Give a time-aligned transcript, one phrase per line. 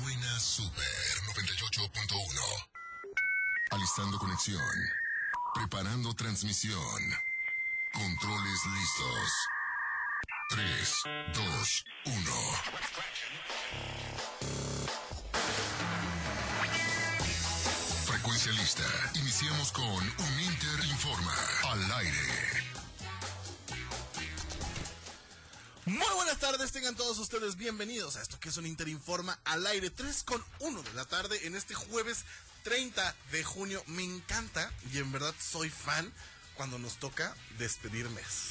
[0.00, 0.84] Suena Super
[1.34, 2.40] 98.1.
[3.72, 4.62] Alistando conexión.
[5.54, 7.02] Preparando transmisión.
[7.92, 9.32] Controles listos.
[10.50, 11.02] 3,
[11.34, 12.14] 2, 1.
[18.06, 18.84] Frecuencia lista.
[19.14, 21.34] Iniciamos con un Inter Informa.
[21.72, 22.77] Al aire.
[25.88, 29.88] Muy buenas tardes, tengan todos ustedes bienvenidos a esto que es un Interinforma al aire
[29.90, 32.24] 3 con 1 de la tarde en este jueves
[32.64, 33.82] 30 de junio.
[33.86, 36.12] Me encanta y en verdad soy fan
[36.56, 38.50] cuando nos toca despedir mes.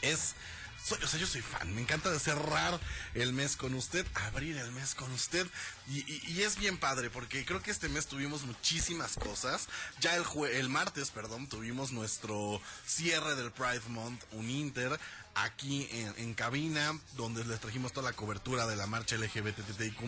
[0.00, 0.34] Es
[0.82, 2.78] soy, o sea, yo soy fan, me encanta cerrar
[3.14, 5.44] el mes con usted, abrir el mes con usted
[5.88, 5.98] y,
[6.30, 9.66] y- es bien padre porque creo que este mes tuvimos muchísimas cosas.
[10.00, 15.00] Ya el, jue- el martes, perdón, tuvimos nuestro cierre del Pride Month, un Inter,
[15.36, 20.00] aquí en, en cabina, donde les trajimos toda la cobertura de la marcha LGBTTIQ+.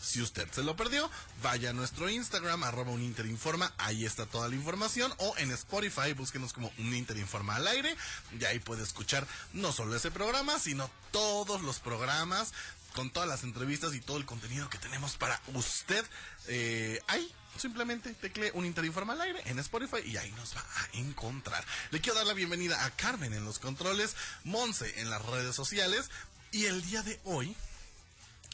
[0.00, 1.10] Si usted se lo perdió,
[1.42, 6.12] vaya a nuestro Instagram, arroba un Interinforma, ahí está toda la información, o en Spotify,
[6.14, 7.94] búsquenos como un Interinforma al aire,
[8.38, 12.52] y ahí puede escuchar no solo ese programa, sino todos los programas,
[12.94, 16.04] con todas las entrevistas y todo el contenido que tenemos para usted.
[16.48, 20.88] Eh, ahí, simplemente teclee un Interinforma al aire en Spotify y ahí nos va a
[20.96, 21.64] encontrar.
[21.90, 26.10] Le quiero dar la bienvenida a Carmen en los controles, Monse en las redes sociales,
[26.52, 27.56] y el día de hoy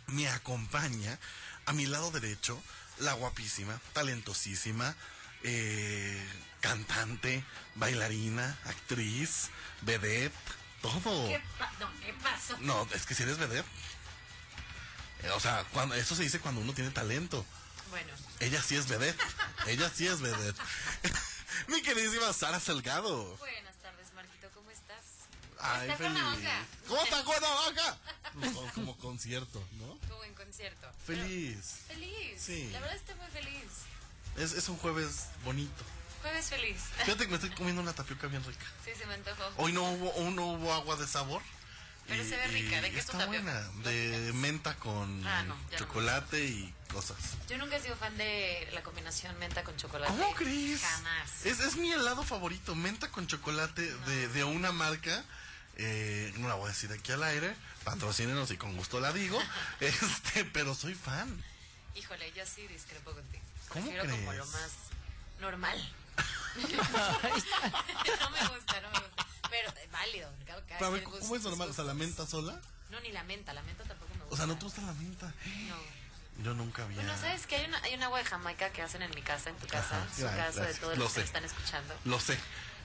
[0.09, 1.19] me acompaña
[1.67, 2.61] a mi lado derecho
[2.99, 4.95] la guapísima, talentosísima,
[5.43, 6.25] eh,
[6.61, 9.51] cantante, bailarina, actriz,
[9.83, 10.35] vedette,
[10.83, 11.29] todo.
[11.29, 11.43] ¿Qué,
[11.81, 12.57] no, ¿qué pasó?
[12.61, 13.67] No, es que si eres vedette.
[15.23, 17.45] eh, O sea, cuando, eso se dice cuando uno tiene talento.
[17.91, 19.21] Bueno, Ella sí es vedette.
[19.67, 20.61] Ella sí es vedette.
[21.69, 23.37] Mi queridísima Sara Salgado.
[23.39, 25.05] buenas tardes, Marquito, ¿cómo estás?
[25.59, 26.39] Ay, Está con la feliz.
[26.39, 26.67] boca.
[26.89, 27.99] ¿Cómo está con la boca?
[28.35, 29.99] Como, como concierto, ¿no?
[30.09, 30.87] Como en concierto.
[31.07, 31.77] Feliz.
[31.89, 32.43] Pero- feliz.
[32.43, 32.69] Sí.
[32.73, 33.65] La verdad estoy muy feliz.
[34.37, 35.85] Es, es un jueves bonito.
[36.21, 36.77] Jueves feliz.
[36.99, 38.67] Fíjate que me estoy comiendo una tapioca bien rica.
[38.85, 39.45] Sí, se me antojó.
[39.57, 41.41] Hoy no hubo, hoy no hubo agua de sabor.
[42.09, 42.81] Pero se ve rica.
[42.81, 43.61] ¿De qué está buena.
[43.85, 45.79] De menta con Ah, no, ya no.
[45.79, 47.17] chocolate y cosas.
[47.49, 50.11] Yo nunca he sido fan de la combinación menta con chocolate.
[50.13, 50.81] ¿Cómo crees?
[50.83, 51.45] Jamás.
[51.47, 55.25] Es, es mi helado favorito, menta con chocolate de, de una marca.
[55.79, 59.39] eh, no la voy a decir aquí al aire, patrocínenos y con gusto la digo.
[59.81, 61.43] este, pero soy fan.
[61.97, 63.43] Híjole, yo sí discrepo contigo.
[63.69, 64.39] ¿Cómo Prefiero como crees?
[64.39, 64.71] lo más
[65.41, 65.93] normal.
[66.57, 69.26] no me gusta, no me gusta.
[69.51, 70.31] Pero es válido.
[70.47, 71.71] cada- cada Pero a ver, quien ¿cómo es normal?
[71.71, 72.61] O sea, la menta sola.
[72.91, 73.53] No, ni la menta.
[73.53, 74.35] La menta tampoco me gusta.
[74.35, 75.27] O sea, ¿no te gusta la menta?
[75.69, 75.77] No.
[76.45, 76.97] Yo nunca había.
[76.97, 79.49] Bueno, ¿sabes que hay, una, hay un agua de Jamaica que hacen en mi casa,
[79.51, 80.03] en tu casa?
[80.03, 81.21] Ajá, su gracias, casa, de todos Lo los que sé.
[81.21, 81.95] me están escuchando.
[82.05, 82.39] Lo sé.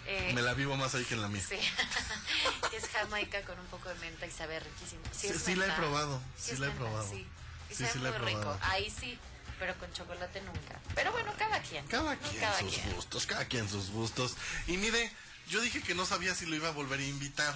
[0.07, 1.43] Eh, Me la vivo más ahí que en la mía.
[1.47, 1.57] Sí.
[2.69, 5.01] que es Jamaica con un poco de menta y sabe riquísimo.
[5.11, 7.09] Sí, Sí, sí la he probado, sí la he menta, probado.
[7.09, 7.27] Sí,
[7.69, 8.39] y Sí, sabe sí la he muy rico.
[8.41, 8.59] probado.
[8.63, 9.19] Ahí sí,
[9.59, 10.79] pero con chocolate nunca.
[10.95, 11.85] Pero bueno, cada quien.
[11.87, 12.93] Cada quien Cada sus quien.
[12.93, 14.35] gustos, cada quien sus gustos.
[14.67, 15.11] Y mire,
[15.51, 17.55] yo dije que no sabía si lo iba a volver a invitar.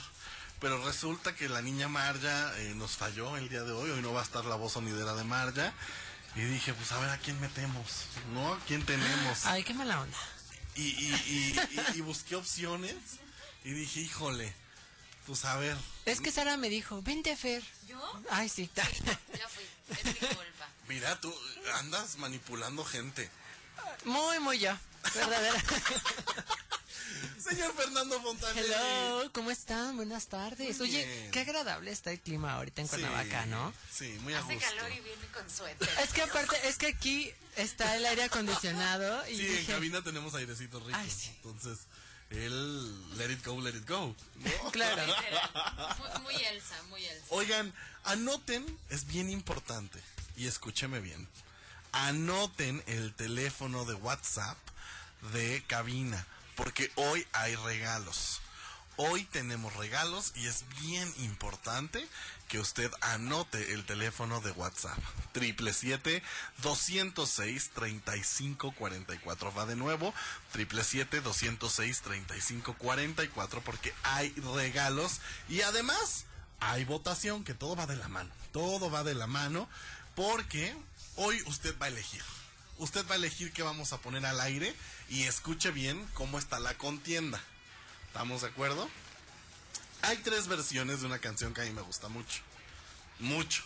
[0.62, 3.90] Pero resulta que la niña Marja eh, nos falló el día de hoy.
[3.90, 5.74] Hoy no va a estar la voz sonidera de Marja.
[6.36, 7.86] Y dije, pues a ver a quién metemos,
[8.34, 8.54] ¿no?
[8.54, 9.46] ¿A quién tenemos?
[9.46, 10.18] Ay, qué mala onda.
[10.76, 11.60] Y, y, y,
[11.94, 12.96] y- y busqué opciones.
[13.64, 14.54] Y dije, híjole,
[15.26, 15.78] pues a ver.
[16.06, 17.64] Es que Sara me dijo, vente, Fer.
[17.88, 18.22] ¿Yo?
[18.30, 18.70] Ay, sí.
[18.76, 18.86] Ya
[19.50, 19.64] fui.
[19.90, 20.68] Es mi culpa.
[20.88, 21.34] Mira, tú
[21.76, 23.30] andas manipulando gente.
[24.06, 24.72] Muy, muy yo.
[25.14, 25.62] Verdadera.
[27.56, 28.68] Señor Fernando Fontanelli.
[28.68, 29.96] Hello, ¿cómo están?
[29.96, 30.78] Buenas tardes.
[30.78, 31.32] Muy Oye, bien.
[31.32, 33.74] qué agradable está el clima ahorita en Sí, Cuernavaca, ¿no?
[33.90, 35.88] Sí, muy Hace calor y viene con suéter.
[36.04, 40.04] Es que aparte, es que aquí está el aire acondicionado y Sí, en dije, cabina
[40.04, 40.98] tenemos airecito rico.
[41.00, 41.30] Ay, sí.
[41.44, 41.80] Entonces,
[42.30, 44.14] él, let it go, let it go.
[44.36, 44.72] ¿no?
[44.72, 45.04] claro.
[45.98, 47.26] Muy, muy Elsa, muy Elsa.
[47.30, 47.74] Oigan,
[48.04, 50.02] anoten, es bien importante,
[50.36, 51.26] y escúcheme bien.
[51.94, 54.58] Anoten el teléfono de WhatsApp
[55.32, 58.42] de cabina, porque hoy hay regalos.
[58.98, 62.08] Hoy tenemos regalos y es bien importante
[62.48, 64.98] que usted anote el teléfono de WhatsApp.
[65.34, 66.24] Triple siete
[66.60, 69.54] 206 35 44.
[69.54, 70.14] Va de nuevo.
[70.54, 75.20] Triple siete 206 35 44 porque hay regalos
[75.50, 76.24] y además
[76.62, 78.32] hay votación, que todo va de la mano.
[78.54, 79.68] Todo va de la mano
[80.16, 80.74] porque
[81.18, 82.24] hoy usted va a elegir.
[82.78, 84.76] Usted va a elegir qué vamos a poner al aire
[85.10, 87.42] y escuche bien cómo está la contienda.
[88.08, 88.90] ¿Estamos de acuerdo?
[90.02, 92.42] Hay tres versiones de una canción que a mí me gusta mucho.
[93.20, 93.64] Mucho.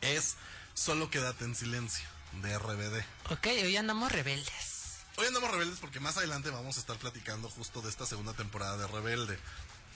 [0.00, 0.36] Es
[0.74, 2.06] Solo quédate en silencio,
[2.40, 3.04] de RBD.
[3.30, 5.00] Ok, hoy andamos rebeldes.
[5.16, 8.78] Hoy andamos rebeldes porque más adelante vamos a estar platicando justo de esta segunda temporada
[8.78, 9.38] de Rebelde.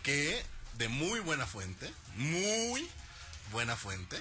[0.02, 0.44] Que
[0.74, 2.86] de muy buena fuente, muy
[3.50, 4.20] buena fuente,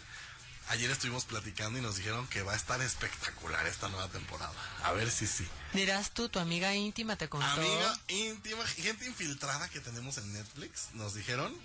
[0.70, 4.54] ayer estuvimos platicando y nos dijeron que va a estar espectacular esta nueva temporada.
[4.84, 5.48] A ver si sí.
[5.74, 7.48] Dirás tú, tu amiga íntima te contó.
[7.48, 11.56] Amiga íntima, gente infiltrada que tenemos en Netflix, nos dijeron,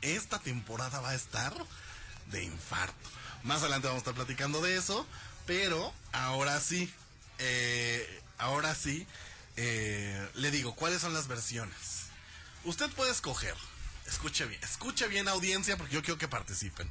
[0.00, 1.54] esta temporada va a estar
[2.26, 3.10] de infarto.
[3.42, 5.06] Más adelante vamos a estar platicando de eso,
[5.46, 6.92] pero ahora sí,
[7.38, 9.06] eh, ahora sí,
[9.56, 12.06] eh, le digo, ¿cuáles son las versiones?
[12.64, 13.56] Usted puede escoger,
[14.06, 16.88] escuche bien, escuche bien audiencia porque yo quiero que participen.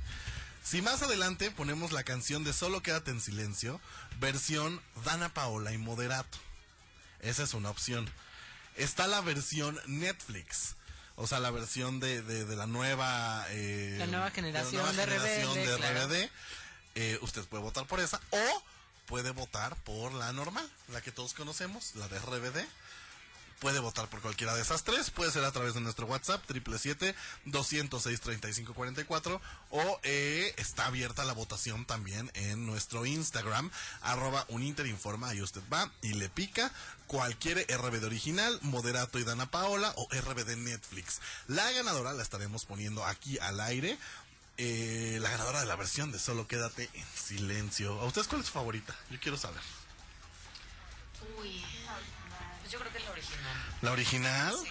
[0.64, 3.82] Si más adelante ponemos la canción de Solo quédate en silencio,
[4.20, 6.38] versión Dana Paola y Moderato.
[7.20, 8.10] Esa es una opción.
[8.78, 10.76] Está la versión Netflix.
[11.16, 13.46] O sea, la versión de, de, de la nueva...
[13.50, 16.08] eh, La nueva generación nueva de generación RBD, de claro.
[16.08, 16.30] RBD.
[16.96, 18.64] Eh, usted puede votar por esa o
[19.08, 22.66] puede votar por la normal, la que todos conocemos, la de RBD.
[23.62, 25.12] Puede votar por cualquiera de esas tres.
[25.12, 26.44] Puede ser a través de nuestro WhatsApp,
[27.46, 29.40] 777-206-3544.
[29.70, 33.70] O eh, está abierta la votación también en nuestro Instagram,
[34.02, 35.30] arroba uninterinforma.
[35.30, 36.72] Ahí usted va y le pica
[37.06, 41.22] cualquier RBD original, Moderato y Dana Paola o RBD Netflix.
[41.48, 43.96] La ganadora la estaremos poniendo aquí al aire.
[44.58, 48.00] Eh, la ganadora de la versión de Solo Quédate en Silencio.
[48.02, 48.96] ¿A ustedes cuál es su favorita?
[49.12, 49.62] Yo quiero saber.
[51.40, 51.64] Uy.
[52.72, 53.58] Yo creo que es la original.
[53.82, 54.56] ¿La original?
[54.64, 54.70] Sí.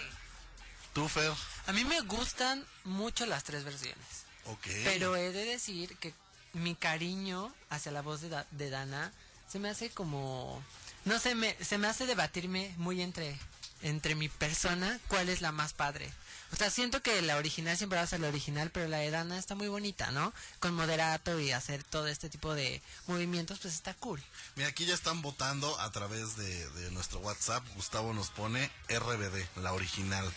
[0.95, 1.33] ¿Tú, Fer?
[1.67, 4.25] A mí me gustan mucho las tres versiones.
[4.47, 4.67] Ok.
[4.85, 6.15] Pero he de decir que
[6.53, 9.13] mi cariño hacia la voz de, Da- de Dana
[9.49, 10.63] se me hace como...
[11.05, 13.39] No sé, me, se me hace debatirme muy entre,
[13.83, 16.11] entre mi persona cuál es la más padre.
[16.53, 19.11] O sea, siento que la original siempre va a ser la original, pero la de
[19.11, 20.33] Dana está muy bonita, ¿no?
[20.59, 24.21] Con moderato y hacer todo este tipo de movimientos, pues está cool.
[24.57, 27.65] Mira, aquí ya están votando a través de, de nuestro WhatsApp.
[27.77, 30.31] Gustavo nos pone RBD, la original.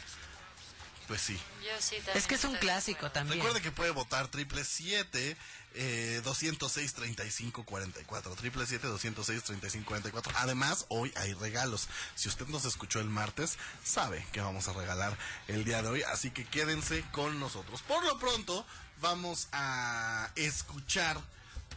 [1.08, 1.40] Pues sí.
[1.64, 2.18] Yo sí también.
[2.18, 3.40] Es que es un clásico también.
[3.40, 5.38] Recuerde que puede votar triple siete
[5.76, 12.46] eh, 206 35 44 triple siete 206 35 44 además hoy hay regalos si usted
[12.48, 15.18] nos escuchó el martes sabe que vamos a regalar
[15.48, 18.64] el día de hoy así que quédense con nosotros por lo pronto
[19.02, 21.20] vamos a escuchar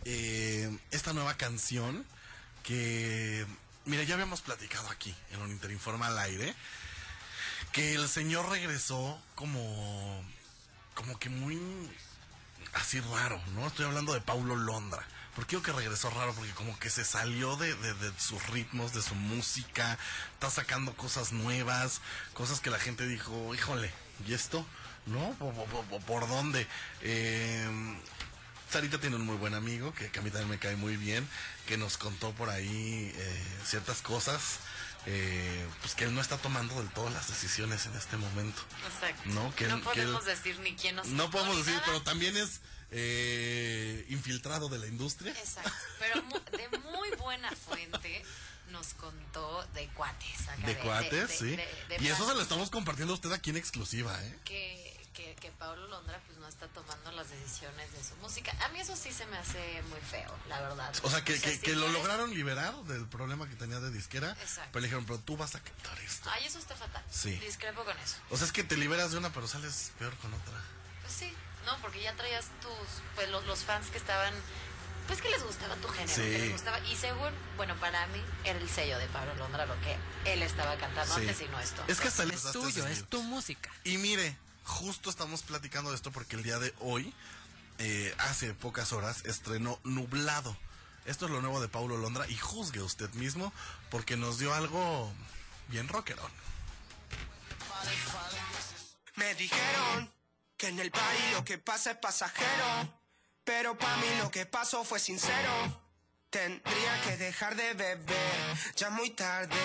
[0.04, 2.04] eh, esta nueva canción
[2.64, 3.46] que
[3.86, 6.54] mira ya habíamos platicado aquí en un Interinforma al aire
[7.72, 10.24] que el señor regresó como
[10.94, 11.60] como que muy
[12.72, 13.66] así raro, ¿no?
[13.66, 15.06] Estoy hablando de Paulo Londra.
[15.34, 16.32] ¿Por qué digo que regresó raro?
[16.34, 19.98] Porque como que se salió de, de- de sus ritmos, de su música,
[20.32, 22.00] está sacando cosas nuevas,
[22.32, 23.92] cosas que la gente dijo, híjole,
[24.26, 24.64] ¿y esto?
[25.04, 25.32] ¿No?
[25.34, 26.66] ¿Por, por- por- dónde?
[27.02, 27.68] Eh,
[28.70, 31.28] Sarita tiene un muy buen amigo, que, que a mí también me cae muy bien,
[31.66, 34.58] que nos contó por ahí eh, ciertas cosas,
[35.06, 38.60] eh, pues que él no está tomando del todo las decisiones en este momento.
[38.86, 39.22] Exacto.
[39.26, 41.84] No, que- no que podemos decir ni quién nos No podemos decir, nada.
[41.86, 42.60] pero también es
[42.90, 45.32] eh, infiltrado de la industria.
[45.32, 45.70] Exacto.
[45.98, 46.22] Pero
[46.56, 48.22] de muy buena fuente
[48.70, 50.48] nos contó de cuates.
[50.48, 51.56] acá, De cuates, de- sí.
[51.56, 54.38] de- y eso se lo estamos compartiendo a usted aquí en exclusiva, ¿eh?
[54.44, 58.52] que, que, que Pablo Londra pues no está tomando las decisiones de su música.
[58.64, 60.92] A mí eso sí se me hace muy feo, la verdad.
[61.02, 64.32] O sea, que, que, lo lograron liberar del problema que tenía de disquera.
[64.42, 64.70] Exacto.
[64.72, 66.28] Pero le dijeron, pero tú vas a cantar esto.
[66.30, 67.02] Ay, eso está fatal.
[67.10, 67.32] Sí.
[67.38, 68.16] Discrepo con eso.
[68.30, 70.60] O sea, es que te liberas de una, pero sales peor con otra.
[71.00, 71.32] Pues sí,
[71.64, 74.34] no, porque ya traías tus, pues los, los fans que estaban,
[75.06, 76.20] pues que les gustaba tu género, Sí.
[76.22, 76.78] que les gustaba.
[76.80, 79.96] Y según, bueno, para mí era el sello de Pablo Londra lo que
[80.30, 81.22] él estaba cantando Sí.
[81.22, 81.82] antes y no esto.
[81.88, 83.70] Es que hasta Es tuyo, es tu música.
[83.84, 84.36] Y mire,
[84.66, 87.14] justo estamos platicando de esto porque el día de hoy,
[87.78, 90.56] eh, hace pocas horas, estrenó Nublado.
[91.06, 93.52] Esto es lo nuevo de Paulo Londra y juzgue usted mismo
[93.90, 95.12] porque nos dio algo
[95.68, 96.30] bien rockerón.
[99.14, 100.12] Me dijeron
[100.56, 102.92] que en el party lo que pasa es pasajero.
[103.44, 105.80] Pero para mí lo que pasó fue sincero.
[106.30, 109.56] Tendría que dejar de beber, ya muy tarde.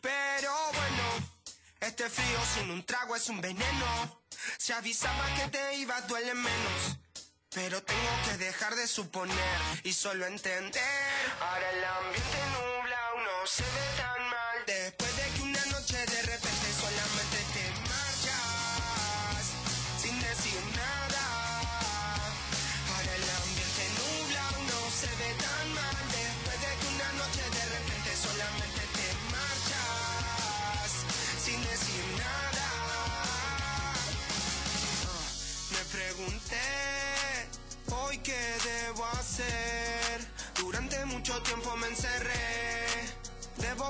[0.00, 1.36] Pero bueno,
[1.80, 4.22] este frío sin un trago es un veneno.
[4.58, 6.98] Se avisaba que te ibas, duele menos.
[7.50, 10.82] Pero tengo que dejar de suponer y solo entender.
[11.40, 13.95] Ahora el ambiente nubla, no se ve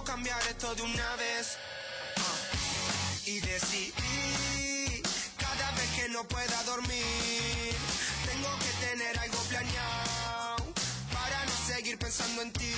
[0.07, 1.59] cambiar esto de una vez.
[2.17, 3.27] Ah.
[3.27, 5.03] Y decidí,
[5.37, 7.75] cada vez que no pueda dormir,
[8.25, 10.57] tengo que tener algo planeado
[11.13, 12.73] para no seguir pensando en ti.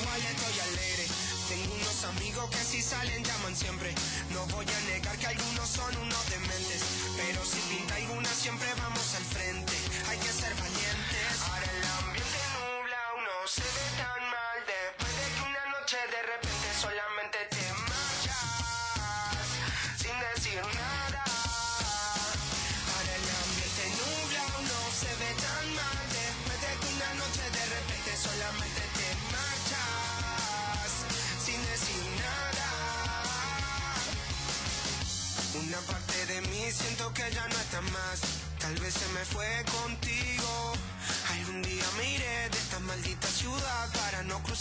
[0.00, 1.06] Igual estoy alegre.
[1.48, 3.94] Tengo unos amigos que si salen llaman siempre.
[4.30, 6.82] No voy a negar que algunos son unos dementes.
[7.16, 9.76] Pero sin pinta alguna siempre vamos al frente.
[10.08, 11.30] Hay que ser valientes.
[11.46, 16.22] Ahora el ambiente nubla, uno se ve tan mal después de que una noche de
[16.22, 16.51] repente.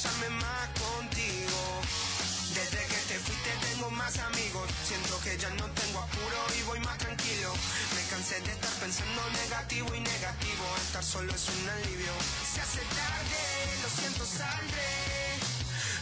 [0.02, 1.82] Cruzarme más contigo.
[2.56, 4.68] Desde que te fuiste tengo más amigos.
[4.88, 7.54] Siento que ya no tengo apuro y voy más tranquilo.
[7.96, 10.66] Me cansé de estar pensando negativo y negativo.
[10.88, 12.14] Estar solo es un alivio.
[12.54, 13.42] Se hace tarde,
[13.84, 15.38] lo siento, saldré.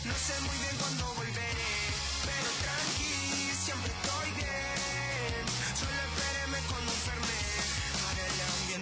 [0.05, 1.75] No sé muy bien cuándo volveré,
[2.23, 3.98] pero tranqui, siempre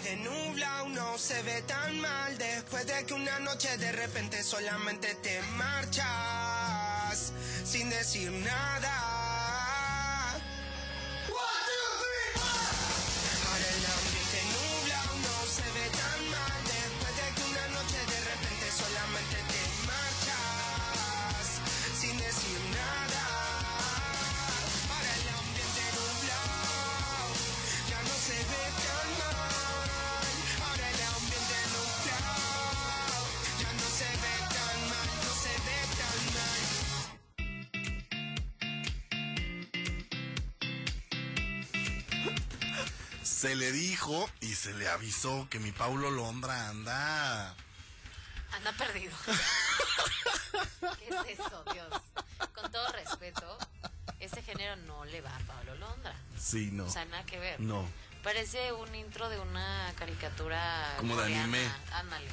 [0.08, 5.16] ambiente nubla, uno se ve tan mal después de que una noche de repente solamente
[5.16, 7.34] te marchas
[7.66, 9.27] sin decir nada.
[43.38, 47.50] Se le dijo y se le avisó que mi Paulo Londra anda.
[48.52, 49.16] Anda perdido.
[51.00, 51.88] ¿Qué es eso, Dios?
[52.56, 53.58] Con todo respeto,
[54.20, 56.16] ese género no le va a Pablo Londra.
[56.40, 56.86] Sí, no.
[56.86, 57.60] O sea, nada que ver.
[57.60, 57.88] No.
[58.24, 60.96] Parece un intro de una caricatura.
[60.98, 61.60] Como de anime.
[61.94, 62.28] Ándale.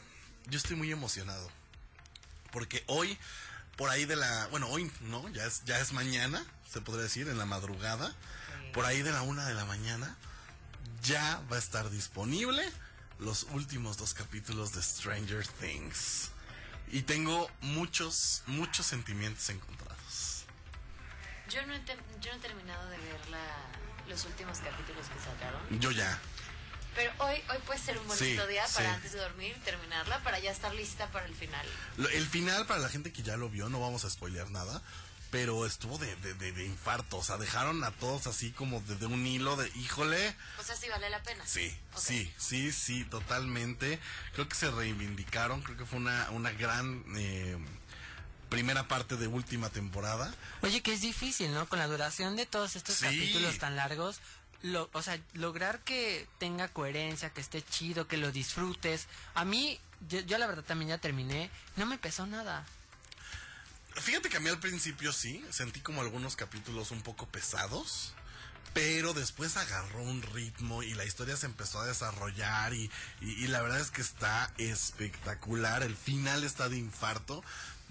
[0.47, 1.49] yo estoy muy emocionado
[2.51, 3.17] porque hoy
[3.75, 7.27] por ahí de la bueno hoy no ya es ya es mañana se podría decir
[7.27, 8.15] en la madrugada
[8.73, 10.15] por ahí de la una de la mañana
[11.03, 12.63] ya va a estar disponible
[13.19, 16.29] los últimos dos capítulos de Stranger Things
[16.95, 20.45] y tengo muchos muchos sentimientos encontrados
[21.49, 21.79] Yo no, he
[22.21, 25.79] yo no he terminado de ver la- los últimos capítulos que sacaron.
[25.79, 26.17] yo ya
[26.95, 28.95] Pero hoy, hoy puede ser un bonito Sí, día para sí.
[28.95, 31.65] antes de dormir terminarla para ya estar lista para el final.
[32.13, 34.81] El final para la gente que ya lo vio no vamos a spoilear nada
[35.35, 38.95] pero estuvo de, de, de- de infarto o sea dejaron a todos así como de,
[38.95, 41.45] de un hilo de híjole O sea, sí vale la pena.
[41.45, 43.99] Sí, sí, sí, sí, totalmente.
[44.33, 47.57] Creo que se reivindicaron, creo que fue una, una gran eh,
[48.47, 50.33] primera parte de última temporada.
[50.61, 51.67] Oye, que es difícil, ¿no?
[51.67, 53.03] Con la duración de todos estos Sí.
[53.03, 54.19] capítulos tan largos,
[54.61, 59.07] lo, o sea, lograr que tenga coherencia, que esté chido, que lo disfrutes.
[59.33, 62.65] A mí, yo, yo la verdad también ya terminé, no me pesó nada.
[63.95, 68.13] Fíjate que a mí al principio sí, sentí como algunos capítulos un poco pesados,
[68.73, 73.47] pero después agarró un ritmo y la historia se empezó a desarrollar y, y- y
[73.47, 75.81] la verdad es que está espectacular.
[75.83, 77.43] El final está de infarto.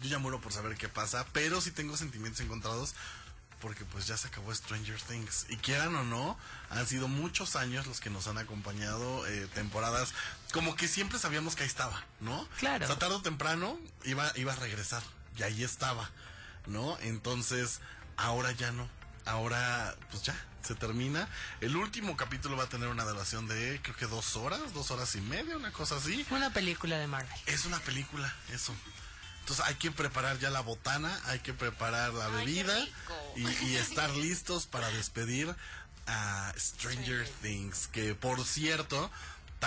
[0.03, 2.95] Yo ya muero por saber qué pasa, pero sí tengo sentimientos encontrados
[3.61, 5.47] porque pues ya se acabó Stranger Things.
[5.49, 6.37] Y quieran o no,
[6.69, 10.13] han sido muchos años los que nos han acompañado, eh, temporadas,
[10.53, 12.47] como que siempre sabíamos que ahí estaba, ¿no?
[12.59, 12.85] Claro.
[12.85, 15.03] O sea, tarde o temprano iba, iba a regresar.
[15.37, 16.11] Y ahí estaba,
[16.67, 16.99] ¿no?
[17.01, 17.81] Entonces,
[18.17, 18.89] ahora ya no.
[19.27, 21.29] Ahora, pues ya, se termina.
[21.61, 25.15] El último capítulo va a tener una duración de, creo que dos horas, dos horas
[25.17, 26.27] y media, una cosa así.
[26.31, 27.33] Una película de Marvel.
[27.47, 28.75] Es una película, eso.
[29.41, 32.79] Entonces hay que preparar ya la botana, hay que preparar la bebida
[33.37, 35.55] y, y estar listos para despedir
[36.07, 39.11] a Stranger Things, que por cierto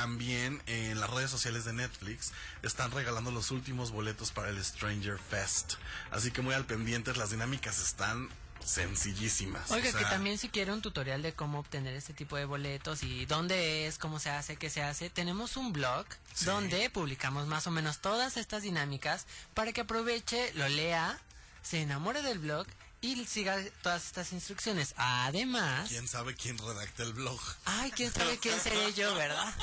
[0.01, 5.17] también en las redes sociales de Netflix están regalando los últimos boletos para el Stranger
[5.17, 5.73] Fest.
[6.11, 8.29] Así que muy al pendiente, las dinámicas están
[8.63, 9.71] sencillísimas.
[9.71, 12.45] Oiga, O sea, que también si quiere un tutorial de cómo obtener este tipo de
[12.45, 16.45] boletos y dónde es, cómo se hace, qué se hace, tenemos un blog Sí.
[16.45, 19.25] donde publicamos más o menos todas estas dinámicas
[19.55, 21.19] para que aproveche, lo lea,
[21.63, 22.67] se enamore del blog
[23.01, 24.93] y siga todas estas instrucciones.
[24.97, 27.39] Además, ¿Quién sabe quién redacta el blog?
[27.65, 29.53] ay, quién sabe quién seré yo, ¿verdad?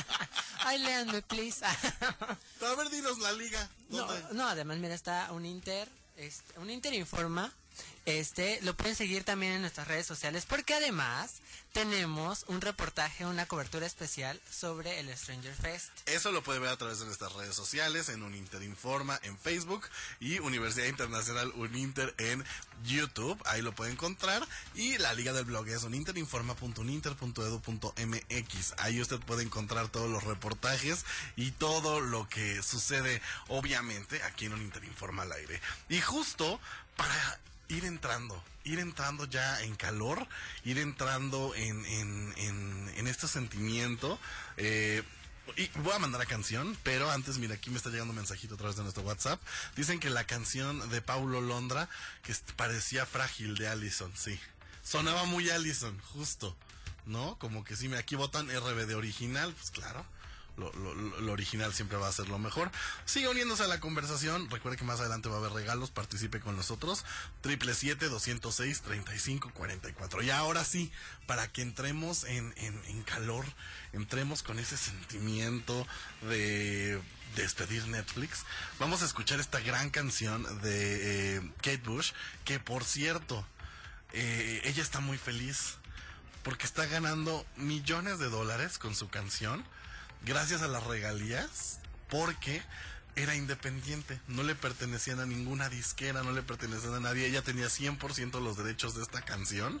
[0.60, 1.64] ay, léanme, please.
[1.64, 3.68] A ver, dinos la liga.
[3.90, 7.52] No, no, además, mira, está un Inter, este, un Inter Informa.
[8.08, 11.42] Este, lo pueden seguir también en nuestras redes sociales porque además
[11.74, 15.90] tenemos un reportaje, una cobertura especial sobre el Stranger Fest.
[16.06, 19.86] Eso lo puede ver a través de nuestras redes sociales, en Uninter Informa en Facebook
[20.20, 22.42] y Universidad Internacional Uninter en
[22.82, 23.38] YouTube.
[23.44, 24.42] Ahí lo puede encontrar.
[24.74, 28.74] Y la liga del blog es uninter.uninter.edu.mx.
[28.78, 31.04] Ahí usted puede encontrar todos los reportajes
[31.36, 35.60] y todo lo que sucede, obviamente, aquí en Uninter Informa al aire.
[35.90, 36.58] Y justo
[36.96, 40.26] para ir entrando, ir entrando ya en calor,
[40.64, 42.34] ir entrando en, en,
[42.96, 44.18] en, este sentimiento.
[44.56, 45.02] Eh,
[45.56, 48.54] y voy a mandar la canción, pero antes, mira, aquí me está llegando un mensajito
[48.54, 49.40] a través de nuestro WhatsApp.
[49.76, 51.88] Dicen que la canción de Paulo Londra,
[52.22, 54.38] que parecía frágil de Allison, sí.
[54.82, 56.56] Sonaba muy Allison, justo.
[57.06, 57.38] ¿No?
[57.38, 60.04] Como que sí, me aquí votan RB de original, pues claro.
[60.58, 62.70] Lo, original siempre va a ser lo mejor.
[63.04, 64.50] Sigue uniéndose a la conversación.
[64.50, 65.90] Recuerde que más adelante va a haber regalos.
[65.90, 67.04] Participe con nosotros.
[67.40, 70.22] Triple siete doscientos seis treinta y cinco cuarenta y cuatro.
[70.22, 70.90] Y ahora sí,
[71.26, 73.44] para que entremos en, en, en calor,
[73.92, 75.86] entremos con ese sentimiento
[76.22, 77.00] de
[77.36, 78.44] despedir Netflix.
[78.80, 82.12] Vamos a escuchar esta gran canción de eh, Kate Bush,
[82.44, 83.46] que por cierto,
[84.12, 85.76] eh, ella está muy feliz
[86.42, 89.62] porque está ganando millones de dólares con su canción
[90.24, 91.78] gracias a las regalías
[92.10, 92.62] porque
[93.16, 97.66] era independiente, no le pertenecían a ninguna disquera, no le pertenecían a nadie, ella tenía
[97.66, 99.80] 100% los derechos de esta canción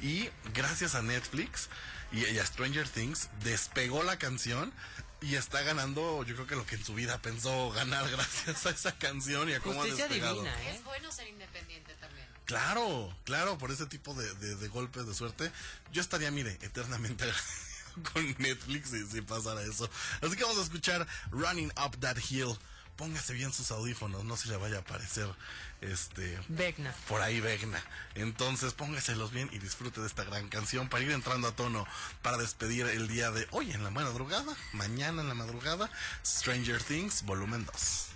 [0.00, 1.68] y gracias a Netflix
[2.12, 4.72] y a Stranger Things despegó la canción
[5.20, 8.70] y está ganando yo creo que lo que en su vida pensó ganar gracias a
[8.70, 10.36] esa canción y a cómo ha Justicia despegado.
[10.42, 10.76] divina, ¿eh?
[10.76, 12.26] Es bueno ser independiente también.
[12.46, 15.52] Claro, claro, por ese tipo de, de- de golpes de suerte.
[15.92, 17.69] Yo estaría, mire, eternamente agradecido
[18.12, 19.88] con Netflix si, si pasara eso.
[20.20, 22.56] Así que vamos a escuchar Running Up That Hill.
[22.96, 25.26] Póngase bien sus audífonos, no se le vaya a aparecer
[25.80, 26.94] este Vecna.
[27.08, 27.82] por ahí Vegna.
[28.14, 31.86] Entonces póngaselos bien y disfrute de esta gran canción para ir entrando a tono
[32.20, 35.90] para despedir el día de hoy en la madrugada, mañana en la madrugada,
[36.26, 38.06] Stranger Things, volumen 2.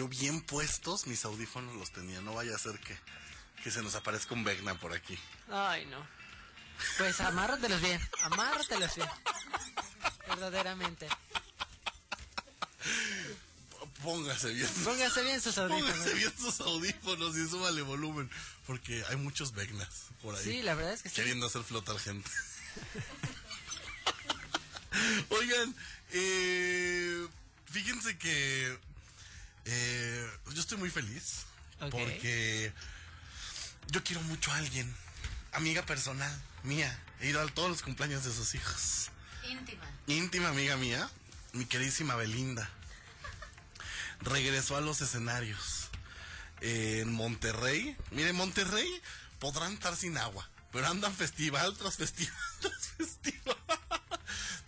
[0.00, 2.22] Yo bien puestos, mis audífonos los tenía.
[2.22, 2.98] No vaya a ser que,
[3.62, 5.18] que se nos aparezca un Vecna por aquí.
[5.50, 6.06] Ay, no.
[6.96, 9.10] Pues amárratelos bien, amárratelos bien.
[10.26, 11.06] Verdaderamente.
[14.02, 14.70] Póngase bien.
[14.82, 15.90] Póngase bien sus audífonos.
[15.90, 18.30] Póngase bien sus audífonos y súbale volumen.
[18.66, 20.42] Porque hay muchos Vecnas por ahí.
[20.42, 21.16] Sí, la verdad es que sí.
[21.16, 22.30] queriendo hacer flotar gente.
[25.28, 25.74] Oigan,
[26.12, 27.28] eh,
[27.66, 28.78] fíjense que
[29.70, 31.44] eh, yo estoy muy feliz
[31.90, 32.72] porque
[33.88, 34.94] yo quiero mucho a alguien,
[35.52, 36.30] amiga personal
[36.62, 36.96] mía.
[37.20, 39.10] He ido a todos los cumpleaños de sus hijos.
[39.48, 39.84] Íntima.
[40.06, 41.08] Íntima amiga mía,
[41.52, 42.68] mi queridísima Belinda,
[44.20, 45.88] regresó a los escenarios
[46.60, 47.96] eh, en Monterrey.
[48.10, 48.88] Mire, Monterrey
[49.38, 53.56] podrán estar sin agua, pero andan festival tras festival tras festival.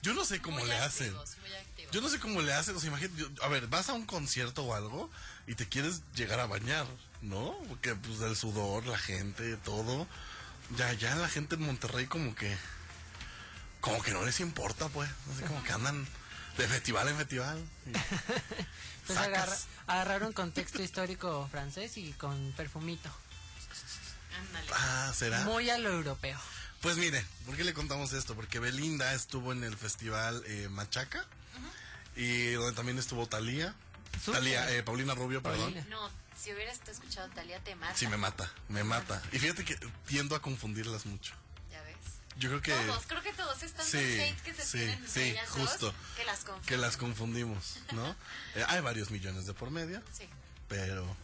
[0.02, 1.08] Yo no sé cómo Muy le hacen.
[1.08, 1.71] activos, muy activos.
[1.92, 2.74] Yo no sé cómo le hacen.
[2.76, 5.10] O sea, imagínate, yo- a ver, vas a un concierto o algo
[5.46, 6.86] y te quieres llegar a bañar,
[7.20, 7.56] ¿no?
[7.68, 10.06] Porque pues el sudor, la gente, todo.
[10.76, 12.56] Ya, ya la gente en Monterrey como que
[13.80, 15.10] como que no les importa, pues.
[15.34, 16.06] Así como que andan
[16.56, 17.62] de festival en festival.
[17.86, 17.92] Y
[19.06, 23.10] Pues agarra- agarraron contexto histórico francés y con perfumito.
[24.38, 24.66] Ándale.
[24.74, 25.40] Ah, ¿será?
[25.44, 26.38] Muy a lo europeo.
[26.80, 28.34] Pues mire, ¿por qué le contamos esto?
[28.34, 31.24] Porque Belinda estuvo en el festival eh, Machaca
[32.16, 33.74] y donde también estuvo Talía.
[34.24, 34.40] Súper.
[34.40, 35.72] Talía, eh, Paulina Rubio, perdón.
[35.72, 35.86] Paulina.
[35.88, 37.94] No, si hubieras escuchado Talía te mata.
[37.96, 39.22] Sí, me mata, me mata.
[39.32, 41.34] Y fíjate que tiendo a confundirlas mucho.
[41.70, 41.96] Ya ves.
[42.38, 42.72] Yo creo que...
[42.86, 45.94] Todos, creo que todos están Sí, hate que se sí, tienen sí, ellas dos, justo.
[46.16, 46.66] que las confunden.
[46.68, 48.16] que las confundimos, ¿no?
[48.54, 50.28] Eh, hay varios millones de por medio, Sí.
[50.68, 51.16] pero...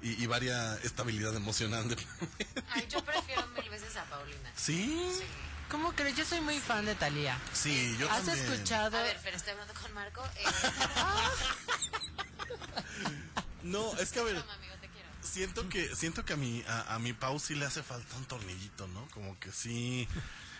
[0.00, 2.64] Y, y varia estabilidad emocional de por medio.
[2.70, 4.52] Ay, yo prefiero mil veces a Paulina.
[4.56, 5.10] ¿Sí?
[5.18, 5.24] Sí.
[5.70, 6.16] ¿Cómo crees?
[6.16, 7.38] Yo soy muy fan de Thalía.
[7.52, 8.52] Sí, yo ¿Has también.
[8.52, 8.96] escuchado?
[8.98, 10.24] A ver, pero estoy hablando con Marco.
[10.36, 10.44] Eh,
[13.62, 15.08] No, es que a ver, broma, amigo, te quiero.
[15.20, 18.24] siento que siento que a mi a, a mi Pau sí le hace falta un
[18.24, 19.06] tornillito, ¿no?
[19.10, 20.08] Como que sí.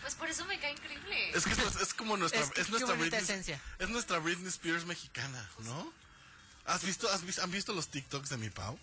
[0.01, 1.31] Pues por eso me cae increíble.
[1.31, 3.59] Es que es, es como nuestra Es que es, qué nuestra Britney, esencia.
[3.79, 5.91] es nuestra Britney Spears mexicana, ¿no?
[6.65, 8.77] ¿Has visto has vis- han visto los TikToks de mi Pau?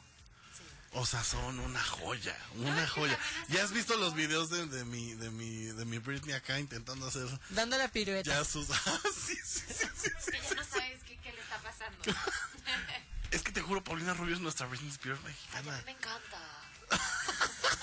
[0.98, 3.18] O sea, son una joya, una joya.
[3.48, 7.06] ¿Ya has visto los videos de, de mi de mi de mi Britney acá intentando
[7.06, 8.30] hacer Dando la pirueta.
[8.30, 10.30] ya sus Ah, sí, sí, sí, sí, sí.
[10.30, 11.98] Que ya no sabes qué, qué le está pasando.
[13.30, 15.76] Es que te juro, Paulina Rubio es nuestra Britney Spears Ay, a mexicana.
[15.78, 16.40] mí me encanta.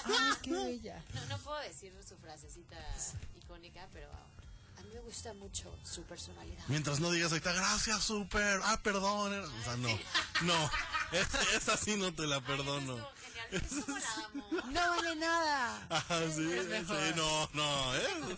[0.06, 1.04] Ay, qué bella.
[1.14, 2.78] No, no puedo decir su frasecita
[3.36, 4.10] icónica, pero
[4.94, 6.64] me gusta mucho su personalidad.
[6.68, 9.34] Mientras no digas ahorita, gracias, super, ah, perdón.
[9.34, 9.90] O sea, no,
[10.42, 10.72] no,
[11.12, 12.96] esa, esa sí no te la perdono.
[13.52, 13.96] Ay, eso estuvo genial.
[13.96, 14.72] ¿Cómo la amo?
[14.72, 15.88] No vale nada.
[15.90, 16.50] Ajá, sí,
[16.88, 18.08] sí, no, no, ¿eh?
[18.22, 18.38] Como-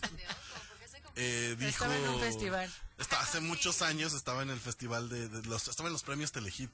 [1.17, 2.73] Eh, dijo, Estaba en un festival.
[2.97, 6.31] Está, hace muchos años estaba en el festival de, de los, estaba en los premios
[6.33, 6.71] Telehit.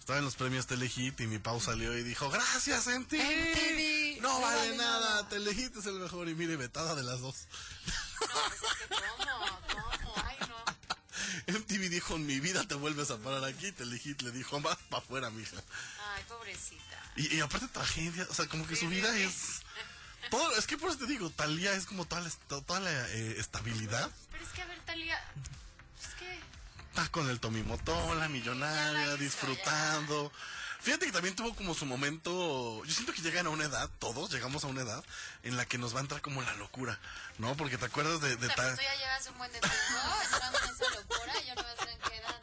[0.00, 3.14] Estaba en los premios Telehit y mi Pau salió y dijo, gracias MTV.
[3.20, 5.28] MTV, No no vale vale nada, nada".
[5.28, 7.46] Telehit es el mejor y mire, vetada de las dos.
[11.46, 13.72] MTV dijo, en mi vida te vuelves a parar aquí.
[13.72, 15.56] Telehit le dijo, más para afuera, mija.
[16.14, 17.02] Ay, pobrecita.
[17.16, 19.62] Y, y aparte tragedia, o sea, como que su vida es...
[20.30, 23.36] Todo, es que por eso te digo, Talía es como toda la, toda la eh,
[23.38, 24.10] estabilidad.
[24.30, 25.18] Pero es que, a ver, Talía.
[25.98, 26.38] Es que.
[26.90, 30.30] Está con el Tommy Motola, millonaria, ya la disfrutando.
[30.82, 32.82] Fíjate que también tuvo como su momento.
[32.84, 35.04] Yo siento que llegan a una edad, todos llegamos a una edad
[35.42, 36.98] en la que nos va a entrar como la locura,
[37.38, 37.54] ¿no?
[37.56, 39.76] Porque te acuerdas de, de O sea, Ta- tú ya llevas un buen de tiempo
[40.32, 42.40] entrando en esa locura y yo no sé en qué edad.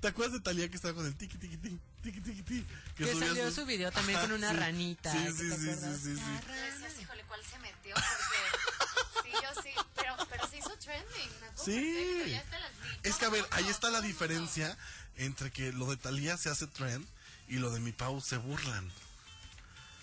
[0.00, 2.66] ¿Te acuerdas de Talía que estaba con el tiki tiki tiki tiki tiki tiki?
[2.96, 4.56] Que subía salió su video también con una sí.
[4.56, 6.00] ranita, Sí, ¿te sí, sí, sí, acuerdas?
[6.00, 6.22] sí, sí.
[6.52, 7.94] Decías, híjole, ¿cuál se metió?
[7.94, 9.28] Porque.
[9.28, 9.70] Sí, yo sí.
[9.96, 11.30] Pero, pero se hizo trending.
[11.64, 12.30] Sí.
[12.30, 12.58] ya está
[13.02, 14.76] Es que a ver, ahí está la diferencia
[15.16, 17.06] entre que lo de Talía se hace trend
[17.48, 18.90] y lo de mi Pau se burlan.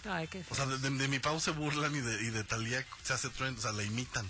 [0.10, 2.44] Ay, qué O sea, de, de- de mi Pau se burlan y de, y de
[2.44, 4.30] Talía se hace trend, o sea, la imitan.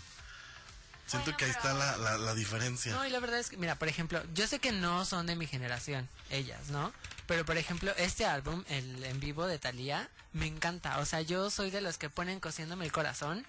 [1.08, 2.92] Siento Bueno, que ahí pero- está la, la, la diferencia.
[2.94, 5.36] No, y la verdad es que, mira, por ejemplo, yo sé que no son de
[5.36, 6.94] mi generación, ellas, ¿no?
[7.28, 11.00] Pero, por ejemplo, este álbum, el en vivo de Thalía, me encanta.
[11.00, 13.46] O sea, yo soy de los que ponen cosiéndome el corazón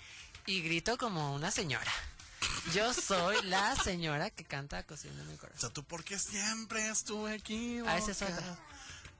[0.47, 1.93] y grito como una señora.
[2.75, 5.61] Yo soy la señora que canta cosiéndome el O corazón.
[5.61, 7.79] sea, tú porque siempre estuve aquí.
[7.87, 8.59] Ah, esa es otra.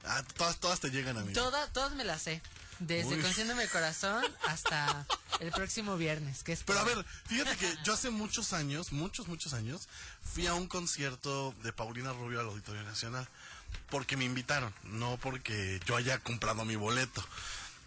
[0.05, 1.33] Ah, todas, todas te llegan a mí.
[1.33, 2.41] Todas, todas me las sé.
[2.79, 3.21] Desde Uy.
[3.21, 5.05] cosiéndome el corazón hasta
[5.39, 9.27] el próximo viernes, que es Pero a ver, fíjate que yo hace muchos años, muchos,
[9.27, 9.87] muchos años,
[10.21, 13.27] fui a un concierto de Paulina Rubio al Auditorio Nacional.
[13.89, 17.25] Porque me invitaron, no porque yo haya comprado mi boleto.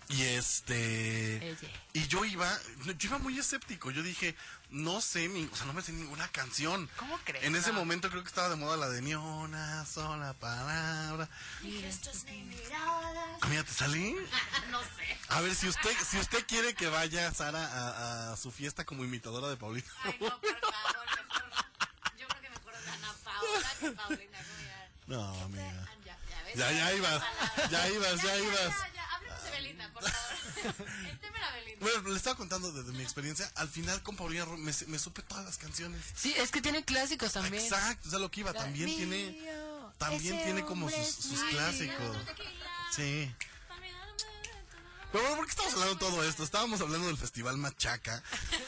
[0.08, 1.36] Y este.
[1.50, 1.68] Ella.
[1.92, 2.48] Y yo iba,
[2.84, 3.90] yo iba muy escéptico.
[3.90, 4.36] Yo dije,
[4.70, 6.88] no sé, ni- o sea, no me sé ninguna canción.
[6.96, 7.44] ¿Cómo crees?
[7.44, 7.80] En ese No.
[7.80, 11.28] momento creo que estaba de moda la de ni una sola palabra.
[13.48, 14.14] Mira, ¿te salí?
[14.70, 15.18] no sé.
[15.28, 19.04] A ver, si usted, si usted quiere que vaya Sara a, a su fiesta como
[19.04, 19.86] imitadora de Paulina.
[20.04, 21.64] Ay, no, por favor, mejor.
[22.18, 24.38] Yo creo que mejor Ana Paola que Paulina.
[25.06, 25.88] No, amiga.
[26.04, 26.56] Ya, ya ves.
[26.56, 27.22] Ya, ya ibas,
[27.70, 28.70] ya ibas, ya ibas.
[28.70, 29.05] Ya, ya, de
[29.86, 30.88] Belinda, por favor.
[31.10, 31.80] El tema era Belinda.
[31.86, 33.50] Bueno, le estaba contando de, de mi experiencia.
[33.56, 36.02] Al final con Paulina me, me supe todas las canciones.
[36.14, 37.62] Sí, es que tiene clásicos también.
[37.62, 38.52] Exacto, o sea, lo que iba.
[38.52, 41.50] También tiene, Mío, también ese tiene como sus, sus mío.
[41.50, 42.16] clásicos.
[42.94, 43.32] Sí.
[45.12, 46.42] Pero bueno, ¿por qué estamos hablando de todo esto?
[46.42, 48.22] Estábamos hablando del festival Machaca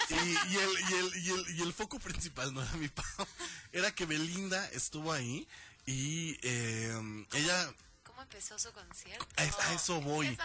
[0.08, 3.04] y, y el, y, el, y, el, y el foco principal no era mi Pau,
[3.72, 5.46] era que Belinda estuvo ahí
[5.84, 7.87] y eh, ella ¿Cómo
[8.30, 9.26] empezó su concierto?
[9.36, 10.36] a, es- a eso voy.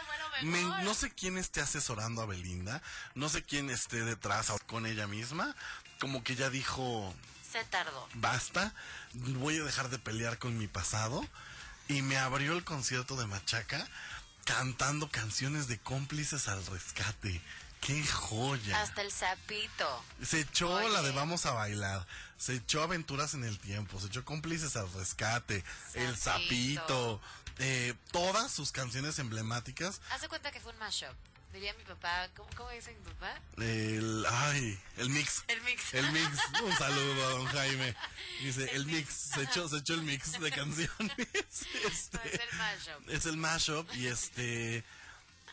[0.41, 2.81] Me- no sé quién esté asesorando a Belinda,
[3.15, 5.55] no sé quién esté detrás con ella misma,
[5.99, 7.13] como que ya dijo,
[7.51, 8.07] Se tardó.
[8.15, 8.73] basta,
[9.13, 11.25] voy a dejar de pelear con mi pasado.
[11.89, 13.85] Y me abrió el concierto de Machaca
[14.45, 17.41] cantando canciones de cómplices al rescate.
[17.81, 18.81] ¡Qué joya!
[18.81, 20.05] Hasta el sapito.
[20.21, 20.87] Se echó Oye.
[20.89, 24.89] la de Vamos a bailar, se echó Aventuras en el Tiempo, se echó Cómplices al
[24.93, 27.21] Rescate, El Sapito.
[27.59, 30.01] Eh, todas sus canciones emblemáticas.
[30.11, 31.13] Haz de cuenta que fue un mashup.
[31.53, 33.39] Diría mi papá, ¿cómo, cómo dice mi papá?
[33.57, 35.43] El, ay, el mix.
[35.47, 35.93] El mix.
[35.93, 36.27] El mix,
[36.63, 37.95] un saludo a don Jaime.
[38.41, 41.11] Dice, el mix, se echó, se echó el mix de canciones.
[41.85, 43.09] Este, No, es el mashup.
[43.09, 44.83] es el mashup y este,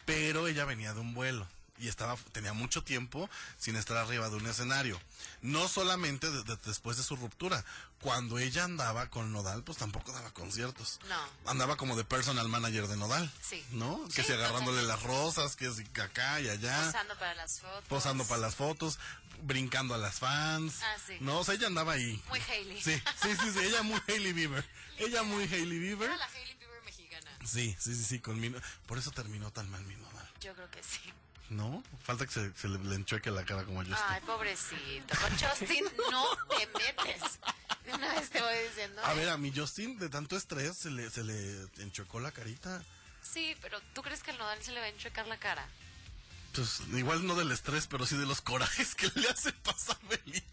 [0.07, 1.47] pero ella venía de un vuelo
[1.81, 5.01] y estaba, tenía mucho tiempo sin estar arriba de un escenario.
[5.43, 7.65] No solamente de- de- después de su ruptura,
[8.01, 11.01] cuando ella andaba con Nodal, pues tampoco daba conciertos.
[11.09, 11.51] No.
[11.51, 13.31] Andaba como de personal manager de Nodal.
[13.43, 13.65] Sí.
[13.73, 14.05] ¿No?
[14.15, 14.87] Que Sí, si agarrándole totalmente.
[14.89, 17.85] las rosas, que si acá y allá Posando para las fotos.
[17.89, 18.99] posando para las fotos,
[19.43, 20.77] brincando a las fans.
[20.83, 21.17] Ah, sí.
[21.21, 22.23] No, o sea, ella andaba ahí.
[22.29, 22.81] Muy Hailey.
[22.81, 24.65] Sí, sí, sí, sí, ella muy Hailey Bieber.
[24.99, 26.11] Ella muy Hailey Bieber.
[26.11, 27.31] Era la Hailey Bieber mexicana.
[27.47, 28.51] Sí, sí, sí, sí, con mi...
[28.87, 30.29] Por eso terminó tan mal mi Nodal.
[30.43, 31.01] Yo creo que sí.
[31.51, 31.83] ¿No?
[32.03, 34.35] Falta que se, se le, le enchueque la cara como yo Ay, estoy.
[34.35, 35.19] pobrecito.
[35.21, 37.41] Con Justin no te metes.
[37.85, 39.03] De una vez te voy diciendo.
[39.05, 39.17] A ¿eh?
[39.17, 42.83] ver, a mi Justin, de tanto estrés, se le, se le enchuecó la carita.
[43.23, 45.67] Sí, pero ¿tú crees que al Nodal se le va a enchuecar la cara?
[46.55, 50.47] Pues igual no del estrés, pero sí de los corajes que le hace pasar Belinda.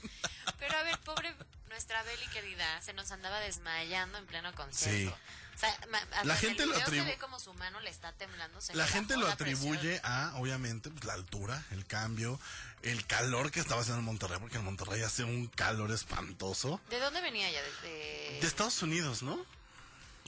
[0.59, 1.33] Pero a ver, pobre
[1.69, 5.15] nuestra Beli querida, se nos andaba desmayando en pleno concierto.
[5.15, 5.21] Sí.
[5.57, 5.75] O sea,
[6.23, 8.61] La en gente lo video se atribu- ve como su mano le está temblando.
[8.61, 12.39] se La gente lo atribuye a, obviamente, pues, la altura, el cambio,
[12.83, 16.79] el calor que estaba haciendo en Monterrey, porque en Monterrey hace un calor espantoso.
[16.91, 17.61] ¿De dónde venía ella?
[17.63, 19.43] De, de- De Estados Unidos, ¿no?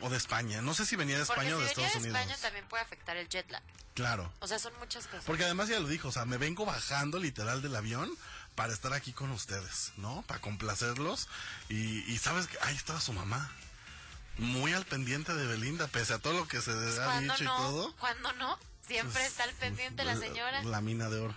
[0.01, 0.61] O de España.
[0.63, 2.17] No sé si venía de Porque España o de Estados de Unidos.
[2.17, 3.61] España también puede afectar el jet lag.
[3.93, 4.31] Claro.
[4.39, 5.25] O sea, son muchas cosas.
[5.25, 8.09] Porque además ya lo dijo, o sea, me vengo bajando literal del avión
[8.55, 10.23] para estar aquí con ustedes, ¿no?
[10.23, 11.27] Para complacerlos.
[11.67, 13.51] Y, y sabes que ahí estaba su mamá.
[14.39, 17.53] Muy al pendiente de Belinda, pese a todo lo que se ha ¿Cuándo dicho no?
[17.55, 17.95] y todo.
[17.97, 18.57] ¿Cuándo no?
[18.87, 20.63] Siempre está al pendiente la señora.
[20.63, 21.35] La mina de oro.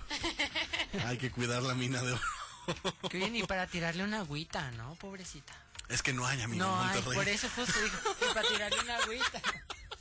[1.06, 2.22] Hay que cuidar la mina de oro.
[3.10, 4.94] Que oye, ni para tirarle una agüita, ¿no?
[4.94, 5.52] Pobrecita.
[5.88, 7.16] Es que no hay amigo No, en ay, Monterrey.
[7.18, 7.98] por eso justo dijo,
[8.32, 9.40] para tirarle una agüita.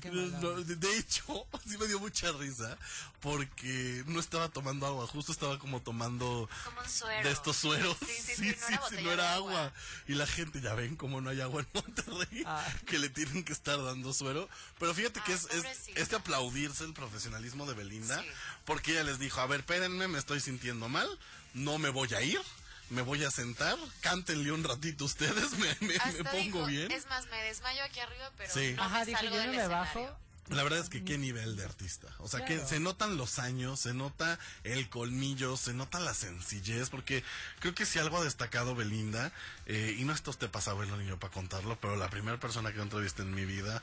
[0.00, 0.62] Qué No, onda.
[0.64, 2.76] de de hecho, sí me dio mucha risa
[3.20, 7.26] porque no estaba tomando agua, justo estaba como tomando Como un suero.
[7.26, 7.96] de estos sueros.
[8.00, 9.50] Sí, sí, sí, no era no agua.
[9.64, 9.72] agua.
[10.06, 12.64] Y la gente, ya ven cómo no hay agua en Monterrey, Ah.
[12.86, 14.48] que le tienen que estar dando suero.
[14.78, 16.00] Pero fíjate que Ay, es, es, pobrecita.
[16.00, 18.28] es de aplaudirse el profesionalismo de Belinda, Sí.
[18.66, 21.08] porque ella les dijo, a ver, espérenme, me estoy sintiendo mal,
[21.54, 22.40] no me voy a ir.
[22.90, 26.90] Me voy a sentar, cántenle un ratito ustedes, me, me- me Hasta pongo dijo, bien.
[26.92, 28.74] Es más, me desmayo aquí arriba, pero Sí.
[28.76, 30.02] no Ajá, me dijo, salgo yo no del me escenario".
[30.02, 30.18] bajo.
[30.48, 32.06] La verdad es que qué nivel de artista.
[32.18, 36.90] O sea, que se notan los años, se nota el colmillo, se nota la sencillez,
[36.90, 37.24] porque
[37.60, 39.32] creo que si algo ha destacado Belinda,
[39.64, 42.74] eh, y no esto te pasa bueno ni yo para contarlo, pero la primera persona
[42.74, 43.80] que entrevisté en mi vida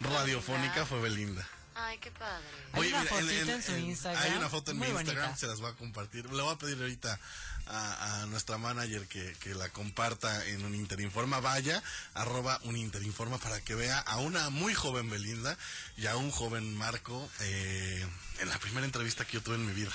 [0.00, 1.44] radiofónica fue Belinda.
[1.76, 2.44] Ay, qué padre.
[2.72, 5.36] Hay una fotito en su Instagram, Hay una foto en mi muy Instagram, bonita.
[5.40, 6.24] se las voy a compartir.
[6.32, 7.18] Le voy a pedir ahorita
[7.66, 11.40] a, a nuestra manager que, que la comparta en un Interinforma.
[11.40, 11.82] Vaya,
[12.14, 15.58] arroba un Interinforma para que vea a una muy joven Belinda
[15.96, 18.06] y a un joven Marco eh,
[18.38, 19.92] en la primera entrevista que yo tuve en mi vida.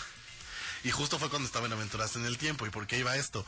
[0.83, 2.65] Y justo fue cuando estaba en Aventuras en el Tiempo.
[2.65, 3.45] ¿Y por qué iba esto?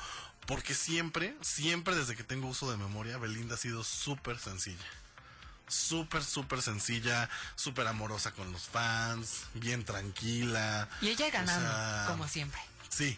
[0.48, 4.84] Porque siempre, siempre desde que tengo uso de memoria, Belinda ha sido súper sencilla.
[5.72, 10.88] Súper, súper sencilla, súper amorosa con los fans, bien tranquila.
[11.02, 12.60] Y ella ganando, O sea, como siempre.
[12.90, 13.18] Sí,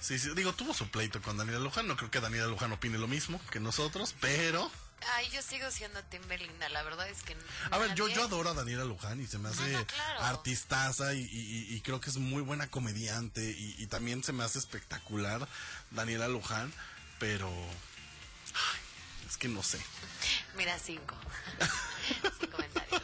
[0.00, 0.30] sí, sí.
[0.34, 1.86] Digo, tuvo su pleito con Daniela Luján.
[1.86, 4.70] No creo que Daniela Luján opine lo mismo que nosotros, pero
[5.16, 7.36] Ay, yo sigo siendo Tim Belinda, la verdad es que
[7.72, 10.20] A ver, yo, yo adoro a Daniela Luján y se me hace No, no, claro.
[10.22, 14.44] artistaza y, y- y creo que es muy buena comediante y, y también se me
[14.44, 15.48] hace espectacular
[15.90, 16.72] Daniela Luján,
[17.18, 18.80] pero ay,
[19.32, 19.78] es que no sé.
[20.58, 21.14] Mira, cinco.
[22.38, 23.02] Sin comentarios.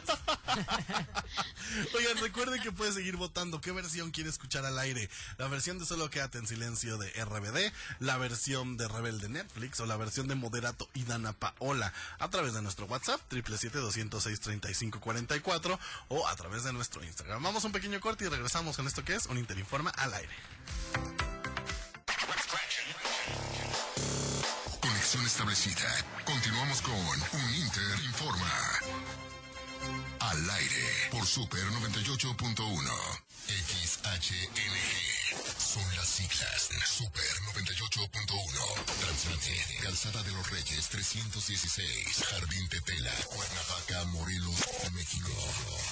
[1.95, 5.09] Oigan, recuerden que puede seguir votando qué versión quiere escuchar al aire.
[5.37, 9.87] La versión de Solo Quédate en Silencio de RBD, la versión de Rebelde Netflix o
[9.87, 16.35] la versión de Moderato y Dana Paola a través de nuestro WhatsApp 777-206-3544 o a
[16.35, 17.41] través de nuestro Instagram.
[17.41, 20.35] Vamos a un pequeño corte y regresamos con esto que es un Interinforma al aire.
[25.09, 26.05] Establecida.
[26.23, 28.79] Continuamos con Un Inter Informa.
[30.19, 32.91] Al aire por Super 98.1.
[33.47, 34.69] XHNG.
[35.57, 36.69] Son las siglas.
[36.85, 37.23] Super
[37.55, 38.85] 98.1.
[38.99, 39.77] Transmite.
[39.81, 42.25] Calzada de los Reyes 316.
[42.29, 43.11] Jardín Tetela.
[43.33, 45.31] Cuernavaca, Morelos, México.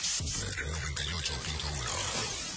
[0.03, 2.56] Super 98.1.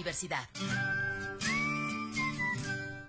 [0.05, 0.49] Diversidad.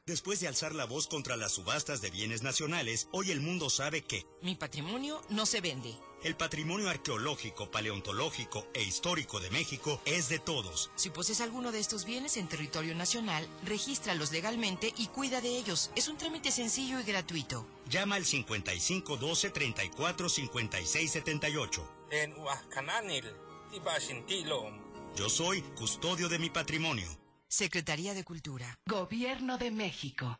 [0.05, 4.02] Después de alzar la voz contra las subastas de bienes nacionales, hoy el mundo sabe
[4.05, 5.94] que Mi patrimonio no se vende.
[6.22, 10.90] el patrimonio arqueológico, paleontológico e histórico de México es de todos.
[10.96, 15.90] Si posees alguno de estos bienes en territorio nacional, regístralos legalmente y cuida de ellos.
[15.96, 17.67] Es un trámite sencillo y gratuito.
[17.88, 21.92] Llama al 55 12 34 56 78.
[22.10, 23.33] En Huascananil,
[23.71, 24.92] Tibashintilo.
[25.17, 27.06] Yo soy custodio de mi patrimonio.
[27.48, 28.79] Secretaría de Cultura.
[28.87, 30.38] Gobierno de México.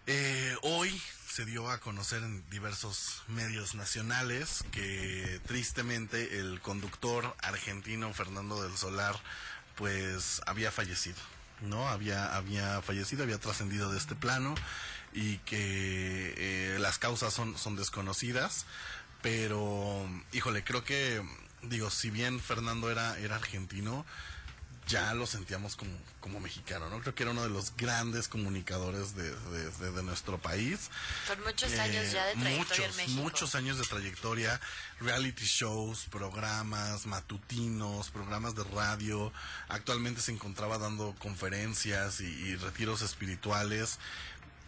[0.07, 0.99] Eh, hoy
[1.29, 8.75] se dio a conocer en diversos medios nacionales que tristemente el conductor argentino Fernando del
[8.75, 9.15] Solar
[9.75, 11.19] pues había fallecido,
[11.61, 11.87] ¿no?
[11.89, 14.55] Había, había fallecido, había trascendido de este plano
[15.13, 18.65] y que eh, las causas son, son desconocidas,
[19.21, 21.23] pero híjole, creo que,
[21.61, 24.07] digo, si bien Fernando era, era argentino,
[24.87, 26.99] ya lo sentíamos como, como mexicano, ¿no?
[26.99, 30.89] Creo que era uno de los grandes comunicadores de, de- de- de nuestro país.
[31.27, 33.21] Con muchos Eh, años ya de trayectoria muchos, en México.
[33.21, 34.59] Muchos años de trayectoria,
[34.99, 39.31] reality shows, programas matutinos, programas de radio.
[39.69, 43.99] Actualmente se encontraba dando conferencias y, y retiros espirituales.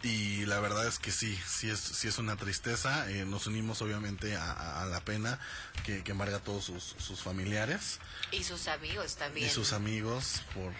[0.06, 3.10] Y la verdad es que sí, sí es, sí es una tristeza.
[3.10, 5.38] Eh, nos unimos obviamente a, a- a la pena
[5.84, 7.98] que, que embarga a todos sus, sus familiares
[8.30, 9.46] Y sus amigos también.
[9.48, 10.72] y sus amigos por,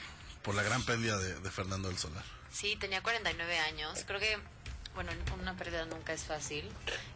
[0.42, 2.24] por la gran pérdida de, de Fernando del Solar.
[2.52, 4.04] Sí, tenía 49 años.
[4.06, 4.38] Creo que,
[4.94, 5.10] bueno,
[5.40, 6.64] una pérdida nunca es fácil.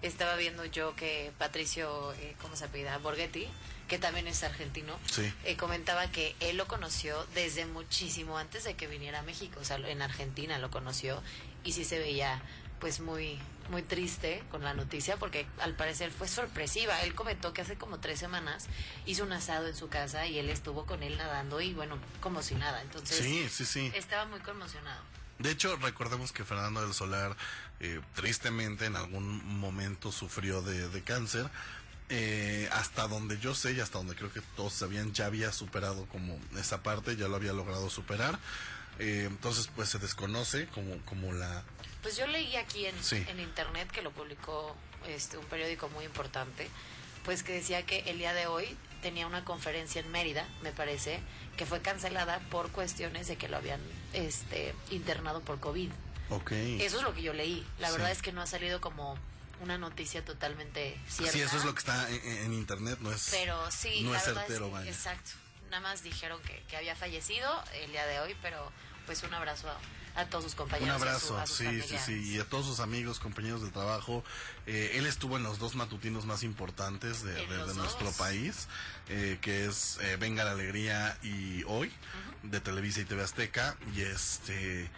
[0.02, 2.98] Estaba viendo yo que Patricio, eh, ¿cómo se apellida?
[2.98, 3.46] Borghetti,
[3.88, 5.32] que también es argentino, Sí.
[5.44, 9.60] eh, comentaba que él lo conoció desde muchísimo antes de que viniera a México.
[9.60, 11.22] O sea, en Argentina lo conoció
[11.64, 12.40] y sí se veía
[12.80, 13.38] pues muy
[13.70, 17.00] muy triste con la noticia porque al parecer fue sorpresiva.
[17.02, 18.66] Él comentó que hace como tres semanas
[19.06, 22.42] hizo un asado en su casa y él estuvo con él nadando y bueno, como
[22.42, 22.82] si nada.
[22.82, 23.92] Entonces Sí, sí, sí.
[23.94, 25.00] estaba muy conmocionado.
[25.38, 27.36] De hecho, recordemos que Fernando del Solar
[27.78, 31.48] eh, tristemente en algún momento sufrió de, de cáncer.
[32.12, 36.06] Eh, hasta donde yo sé y hasta donde creo que todos sabían, ya había superado
[36.06, 38.36] como esa parte, ya lo había logrado superar.
[39.00, 41.64] Eh, entonces, pues se desconoce como, como la...
[42.02, 43.24] Pues yo leí aquí en, Sí.
[43.28, 44.76] en internet que lo publicó
[45.08, 46.68] este un periódico muy importante,
[47.24, 51.20] pues que decía que el día de hoy tenía una conferencia en Mérida, me parece,
[51.56, 53.80] que fue cancelada por cuestiones de que lo habían
[54.12, 55.90] este, internado por COVID.
[56.30, 56.52] Ok.
[56.52, 57.66] Eso es lo que yo leí.
[57.78, 57.94] La Sí.
[57.94, 59.18] verdad es que no ha salido como
[59.62, 61.32] una noticia totalmente cierta.
[61.32, 64.18] Sí, eso es lo que está en, en internet, no es, Pero sí, no la
[64.18, 64.90] es verdad certero, es que- vaya.
[64.90, 65.30] exacto.
[65.70, 68.72] Nada más dijeron que, que había fallecido el día de hoy, pero
[69.10, 70.88] pues un abrazo a, a todos sus Un compañeros.
[70.88, 71.02] y a su-
[71.34, 72.02] abrazo, a sus sí, sí, familiares.
[72.06, 74.22] sí, y a todos sus amigos, compañeros de trabajo.
[74.68, 77.44] Eh, él estuvo en los dos matutinos más importantes de,
[77.74, 78.68] nuestro país,
[79.08, 81.90] eh, que es eh, Venga la Alegría y Hoy,
[82.44, 84.88] de Televisa y TV Azteca, y este,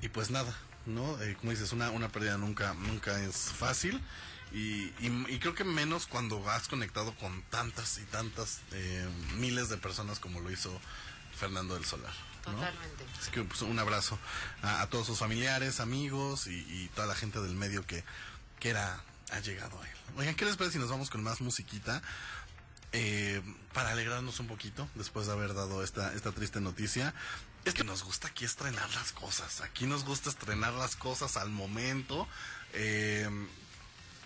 [0.00, 0.54] y pues nada,
[0.86, 1.20] ¿no?
[1.22, 4.00] Eh, como dices, una, una pérdida nunca, nunca es fácil.
[4.52, 9.68] Y, y, y creo que menos cuando has conectado con tantas y tantas eh, miles
[9.70, 10.70] de personas como lo hizo
[11.36, 12.12] Fernando del Solar.
[12.46, 12.56] ¿No?
[12.56, 13.06] Totalmente.
[13.20, 14.18] Así que pues, un abrazo
[14.62, 18.04] a, a todos sus familiares, amigos y, y toda la gente del medio que,
[18.58, 19.96] que era ha llegado a él.
[20.16, 22.02] Oigan, ¿qué les parece si nos vamos con más musiquita?
[22.92, 23.40] Eh,
[23.72, 27.14] para alegrarnos un poquito después de haber dado esta, esta triste noticia.
[27.64, 29.60] Es que nos gusta aquí estrenar las cosas.
[29.60, 32.26] Aquí nos gusta estrenar las cosas al momento.
[32.72, 33.28] Eh,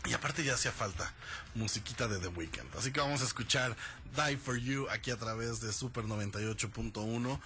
[0.07, 1.12] y aparte ya hacía falta
[1.55, 2.77] musiquita de The Weeknd.
[2.77, 3.77] Así que vamos a escuchar
[4.17, 7.41] Die For You aquí a través de Super 98.1.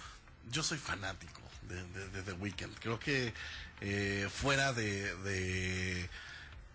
[0.51, 2.77] Yo soy fanático de, de- de The Weeknd.
[2.79, 3.33] Creo que
[3.81, 6.09] eh, fuera de, de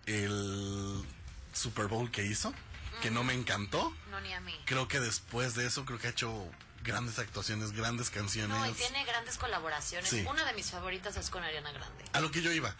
[0.05, 1.05] el
[1.53, 2.53] Super Bowl que hizo,
[3.01, 4.57] que no me encantó, No, ni a mí.
[4.65, 6.49] creo que después de eso creo que ha hecho
[6.83, 8.55] grandes actuaciones, grandes canciones.
[8.57, 10.09] No, y tiene grandes colaboraciones.
[10.09, 10.23] Sí.
[10.29, 12.05] Una de mis favoritas es con Ariana Grande.
[12.13, 12.73] A lo que yo iba.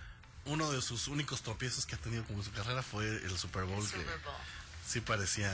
[0.45, 3.81] Uno de sus únicos tropiezos que ha tenido como su carrera fue el Super Bowl,
[3.83, 4.35] que Super Bowl.
[4.87, 5.51] sí parecía.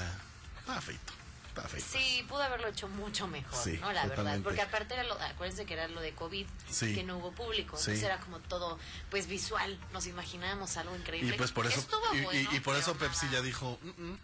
[0.60, 1.14] Estaba feito.
[1.52, 1.86] Estaba feito.
[1.92, 3.92] Sí, pudo haberlo hecho mucho mejor, Sí, ¿no?
[3.92, 4.16] La verdad.
[4.16, 4.44] totalmente.
[4.44, 6.96] Porque aparte, era lo, acuérdense que era lo de COVID, Sí.
[6.96, 7.76] que no hubo público.
[7.76, 7.92] Sí.
[7.92, 8.80] Entonces era como todo,
[9.10, 9.78] pues visual.
[9.92, 11.36] Nos imaginábamos algo increíble.
[11.36, 11.86] Y pues por eso.
[12.14, 13.40] Y, y- bueno, y por eso Pepsi nada.
[13.40, 14.18] ya dijo: "Mm, mm,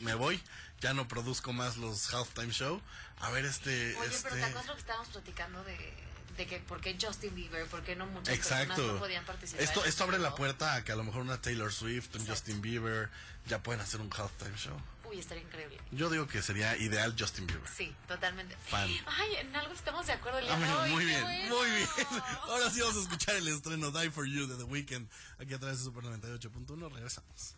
[0.00, 0.40] Me voy.
[0.80, 2.80] Ya no produzco más los halftime show.
[3.20, 3.96] A ver, este.
[3.96, 4.22] Oye, este...
[4.22, 5.94] pero ¿te acuerdas lo que estábamos platicando de,
[6.36, 8.68] de que por qué Justin Bieber, por qué no muchas Exacto.
[8.68, 9.64] personas no podían participar?
[9.64, 12.24] Esto, esto abre el la puerta a que a lo mejor una Taylor Swift, un
[12.24, 13.10] Justin Bieber,
[13.46, 14.80] ya pueden hacer un halftime show.
[15.08, 15.78] Uy, estaría increíble.
[15.90, 17.68] Yo digo que sería ideal Justin Bieber.
[17.68, 18.56] Sí, totalmente.
[18.66, 18.90] Fan.
[19.06, 20.38] Ay, en algo estamos de acuerdo
[20.88, 21.56] muy bien, bueno.
[21.56, 21.88] muy bien.
[22.42, 25.58] Ahora sí vamos a escuchar el estreno Die For You de The Weeknd aquí a
[25.58, 26.92] través de Super 98.1.
[26.92, 27.57] Regresamos.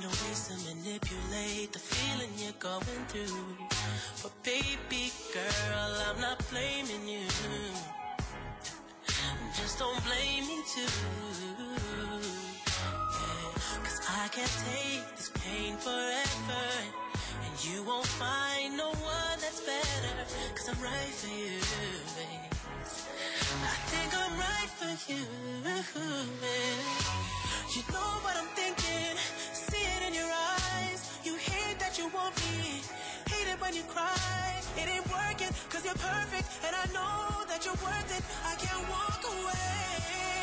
[0.00, 0.06] Yeah.
[0.06, 3.56] I'm finding ways to manipulate the feeling you're going through.
[4.22, 7.26] But baby girl, I'm not blaming you.
[9.56, 10.82] Just don't blame me too.
[13.12, 16.64] Yeah, Cause I can't take this pain forever.
[17.44, 20.14] And you won't find no one that's better.
[20.54, 21.58] Cause I'm right for you,
[22.16, 22.52] babe.
[23.64, 25.24] I think I'm right for you.
[27.76, 29.16] You know what I'm thinking.
[32.18, 32.82] Want me.
[33.30, 34.60] Hate it when you cry.
[34.76, 38.22] It ain't working, cause you're perfect, and I know that you're worth it.
[38.50, 40.37] I can't walk away.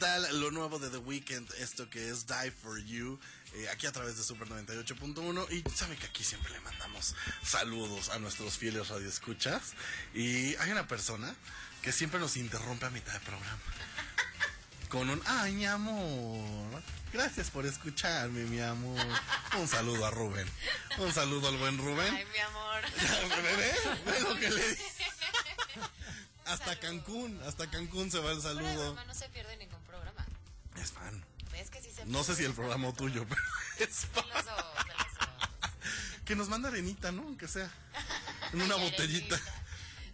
[0.00, 1.52] Tal lo nuevo de The Weeknd?
[1.58, 3.20] Esto que es Die For You,
[3.54, 5.46] eh, aquí a través de Super 98.1.
[5.52, 9.74] Y sabe que aquí siempre le mandamos saludos a nuestros fieles radioescuchas.
[10.14, 11.32] Y hay una persona
[11.82, 13.60] que siempre nos interrumpe a mitad de programa.
[14.88, 16.82] Con un, ay, mi amor,
[17.12, 19.06] gracias por escucharme, mi amor.
[19.56, 20.48] Un saludo a Rubén.
[20.98, 22.12] Un saludo al buen Rubén.
[22.12, 22.82] Ay, mi amor.
[23.42, 23.74] ¿Bebé?
[24.06, 25.10] ¿Ve lo que le dije?
[26.46, 28.94] Hasta Cancún, hasta Cancún se va el saludo.
[28.94, 29.79] broma, no se pierde ningún.
[30.76, 31.24] Es fan.
[31.52, 33.40] ¿Ves que sí se No sé si el programa tuyo, pero
[33.78, 34.24] es fan.
[34.24, 36.24] Celoso, celoso.
[36.24, 37.22] Que nos manda arenita, ¿no?
[37.22, 37.70] Aunque sea.
[38.52, 39.38] En una botellita.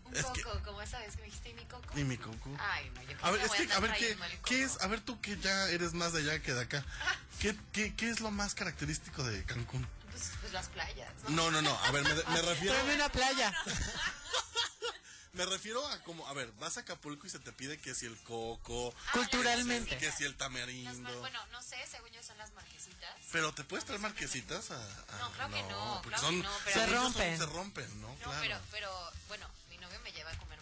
[0.05, 1.99] Un Es coco, que- como esa vez que me dijiste, ¿y mi coco?
[1.99, 2.57] Y mi coco.
[2.61, 4.81] Ay, no, yo A ver, es voy que, a ver, ¿qué, ¿qué es?
[4.81, 6.85] A ver, tú que ya eres más de allá que de acá.
[7.41, 9.87] ¿Qué, qué, qué es lo más característico de Cancún?
[10.11, 11.11] Pues, pues las playas.
[11.29, 11.77] No, no, no.
[11.85, 12.73] A ver, me, me refiero.
[12.75, 13.53] Tráeme una playa.
[15.37, 18.07] Me refiero a como, a ver, vas a Acapulco y se te pide que si
[18.07, 18.95] el coco.
[19.13, 19.99] Culturalmente.
[19.99, 20.93] Que si el tamarindo.
[21.03, 23.15] mar- bueno, no sé, según yo son las marquesitas.
[23.33, 24.77] Pero te puedes traer marquesitas a.
[24.77, 27.39] a- No, claro que no, porque claro son, que no, pero- Se yo son- rompen.
[27.39, 28.09] se rompen, ¿no?
[28.09, 28.41] No, claro.
[28.41, 30.56] pero, pero, bueno, mi novio me lleva a comer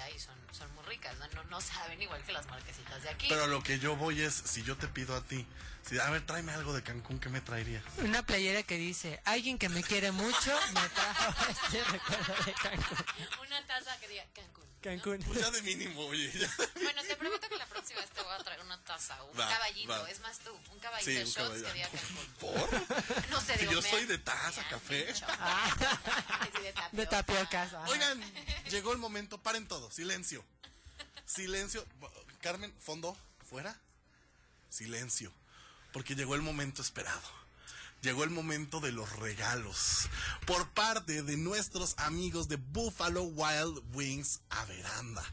[0.00, 1.26] allá y son, son muy ricas, ¿no?
[1.28, 3.26] No, no saben igual que las marquesitas de aquí.
[3.28, 5.46] Pero a lo que yo voy es, si yo te pido a ti,
[5.88, 7.82] si, a ver, tráeme algo de Cancún, ¿qué me traerías?
[7.98, 13.04] Una playera que dice, alguien que me quiere mucho me trajo este recuerdo de Cancún.
[13.46, 14.66] Una taza que diga Cancún.
[14.82, 15.18] Cancún.
[15.26, 16.30] Pues ya de mínimo, oye.
[16.38, 16.48] ya.
[16.80, 19.48] Bueno, te prometo que la próxima vez te voy a traer una taza, un Va,
[19.48, 20.08] caballito, va.
[20.10, 21.66] es más tú, un caballito Sí, de un shots caballito.
[21.68, 22.26] que diga Cancún.
[22.40, 23.30] ¿Por?
[23.30, 25.12] No sé, Si digo, yo me- soy de taza, café.
[25.14, 25.20] sí,
[26.62, 26.88] de tapioca.
[26.92, 27.74] De tapiocas.
[27.74, 27.88] ajá.
[27.90, 28.20] Oigan,
[28.70, 30.44] llegó el momento, paren todo, silencio.
[31.24, 31.84] Silencio.
[32.40, 33.16] Carmen, fondo,
[33.48, 33.76] fuera.
[34.68, 35.32] Silencio.
[35.92, 37.22] Porque llegó el momento esperado.
[38.02, 40.08] Llegó el momento de los regalos.
[40.46, 45.24] Por parte de nuestros amigos de Buffalo Wild Wings a veranda.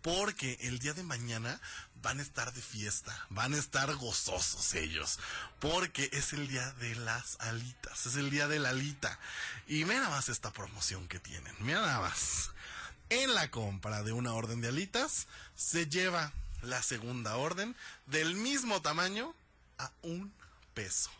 [0.00, 1.60] Porque el día de mañana
[1.96, 3.26] van a estar de fiesta.
[3.30, 5.18] Van a estar gozosos ellos.
[5.60, 8.06] Porque es el día de las alitas.
[8.06, 9.18] Es el día de la alita.
[9.66, 11.54] Y mira más esta promoción que tienen.
[11.60, 12.50] Mira más.
[13.14, 18.82] En la compra de una orden de alitas, se lleva la segunda orden del mismo
[18.82, 19.36] tamaño
[19.78, 20.34] a un
[20.74, 21.10] peso.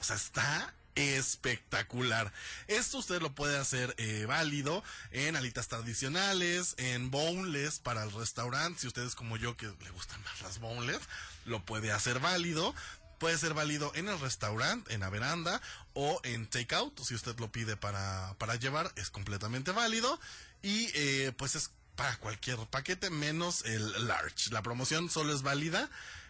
[0.00, 2.32] O sea, está espectacular.
[2.66, 4.82] Esto usted lo puede hacer eh, válido
[5.12, 8.80] en alitas tradicionales, en boneless para el restaurante.
[8.80, 11.02] Si usted es como yo que le gustan más las boneless,
[11.44, 12.74] lo puede hacer válido.
[13.20, 15.62] Puede ser válido en el restaurante, en la veranda
[15.94, 16.98] o en takeout.
[17.00, 20.18] Si usted lo pide para, para llevar, es completamente válido.
[20.66, 24.50] Y eh, pues es para cualquier paquete menos el large.
[24.50, 25.88] La promoción solo es válida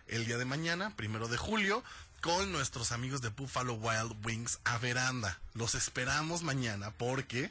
[0.09, 1.83] el día de mañana, primero de julio,
[2.21, 5.41] con nuestros amigos de Buffalo Wild Wings a veranda.
[5.55, 7.51] Los esperamos mañana porque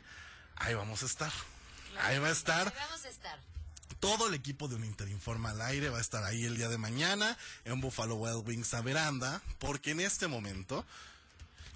[0.57, 1.31] ahí vamos a estar.
[2.01, 3.39] Ahí va a estar Ahí vamos a estar.
[3.99, 6.77] todo el equipo de un Interinforma al aire va a estar ahí el día de
[6.77, 10.86] mañana en Buffalo Wild Wings a veranda, porque en este momento,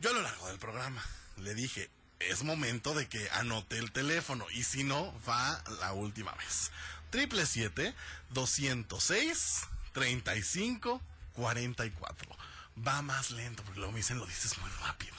[0.01, 1.03] yo a lo largo del programa
[1.38, 1.89] le dije,
[2.20, 4.45] es momento de que anote el teléfono.
[4.51, 6.72] Y si no, va la última vez.
[7.09, 7.95] Triple siete
[8.32, 9.61] 206
[9.93, 11.01] 35
[11.34, 12.38] 44.
[12.88, 15.15] Va más lento porque luego me dicen lo dices muy rápido.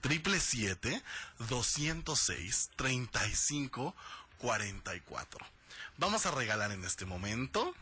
[0.00, 1.02] Triple siete
[1.48, 3.94] 206 35
[4.38, 5.46] 44.
[5.96, 7.74] Vamos a regalar en este momento.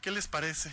[0.00, 0.72] ¿Qué les parece?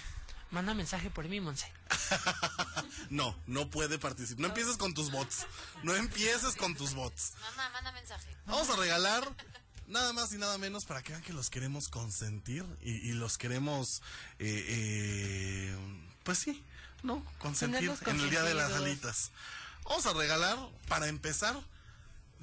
[0.52, 1.72] Manda mensaje por mí, Monse.
[3.10, 4.42] No, no puede participar.
[4.42, 5.48] No empieces con tus bots.
[5.82, 7.34] No empieces con tus bots.
[7.42, 8.36] Mamá, manda mensaje.
[8.46, 9.28] Vamos a regalar
[9.88, 13.40] nada más y nada menos para que vean que los queremos consentir y, y los
[13.40, 14.04] queremos,
[14.38, 15.76] eh, eh,
[16.24, 16.64] pues sí,
[17.02, 17.26] ¿no?
[17.40, 18.72] Consentir en el Día de las.
[18.74, 19.32] Alitas.
[19.86, 21.60] Vamos a regalar, para empezar,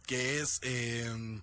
[0.06, 0.58] que es...
[0.62, 1.40] eh,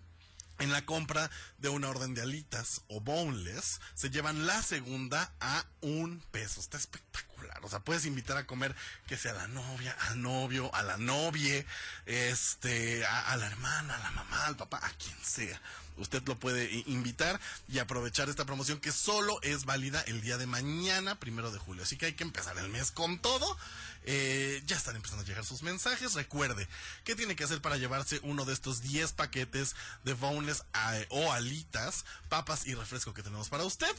[0.59, 5.65] en la compra de una orden de alitas o boneless, se llevan la segunda a
[5.81, 6.59] un peso.
[6.59, 7.59] Está espectacular.
[7.63, 8.75] O sea, puedes invitar a comer
[9.07, 11.65] que sea la novia, al novio, a la novia,
[12.05, 15.61] este, a la hermana, a la mamá, al papá, a quien sea.
[15.99, 20.47] Usted lo puede invitar y aprovechar esta promoción que solo es válida el día de
[20.47, 21.83] mañana, primero de julio.
[21.83, 23.57] Así que hay que empezar el mes con todo.
[24.03, 26.13] Eh, ya están empezando a llegar sus mensajes.
[26.13, 26.67] Recuerde,
[27.03, 31.31] ¿qué tiene que hacer para llevarse uno de estos 10 paquetes de boneless eh, o
[31.31, 33.93] alitas, papas y refresco que tenemos para usted?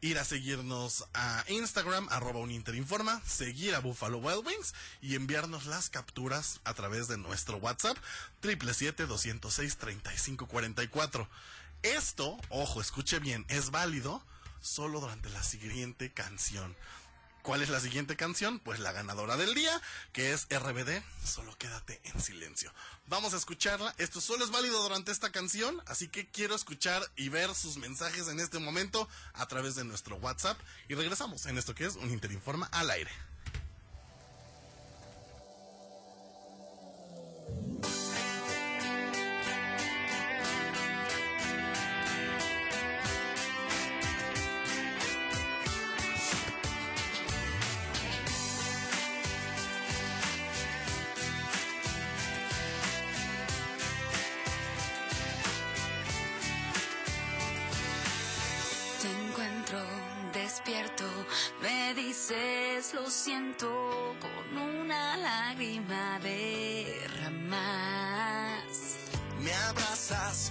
[0.00, 5.90] Ir a seguirnos a Instagram, arroba uninterinforma, seguir a Buffalo Wild Wings y enviarnos las
[5.90, 7.98] capturas a través de nuestro WhatsApp,
[8.42, 11.26] 777-206-3544.
[11.82, 14.22] Esto, ojo, escuche bien, es válido
[14.60, 16.76] solo durante la siguiente canción.
[17.48, 18.58] ¿Cuál es la siguiente canción?
[18.58, 19.80] Pues la ganadora del día,
[20.12, 22.70] que es RBD, solo quédate en silencio.
[23.06, 23.94] Vamos a escucharla.
[23.96, 28.28] Esto solo es válido durante esta canción, así que quiero escuchar y ver sus mensajes
[28.28, 30.58] en este momento a través de nuestro WhatsApp.
[30.90, 33.10] Y regresamos en esto que es un Interinforma al aire.
[63.08, 67.56] Lo siento con una lágrima derramas.
[69.40, 70.47] Me abrazas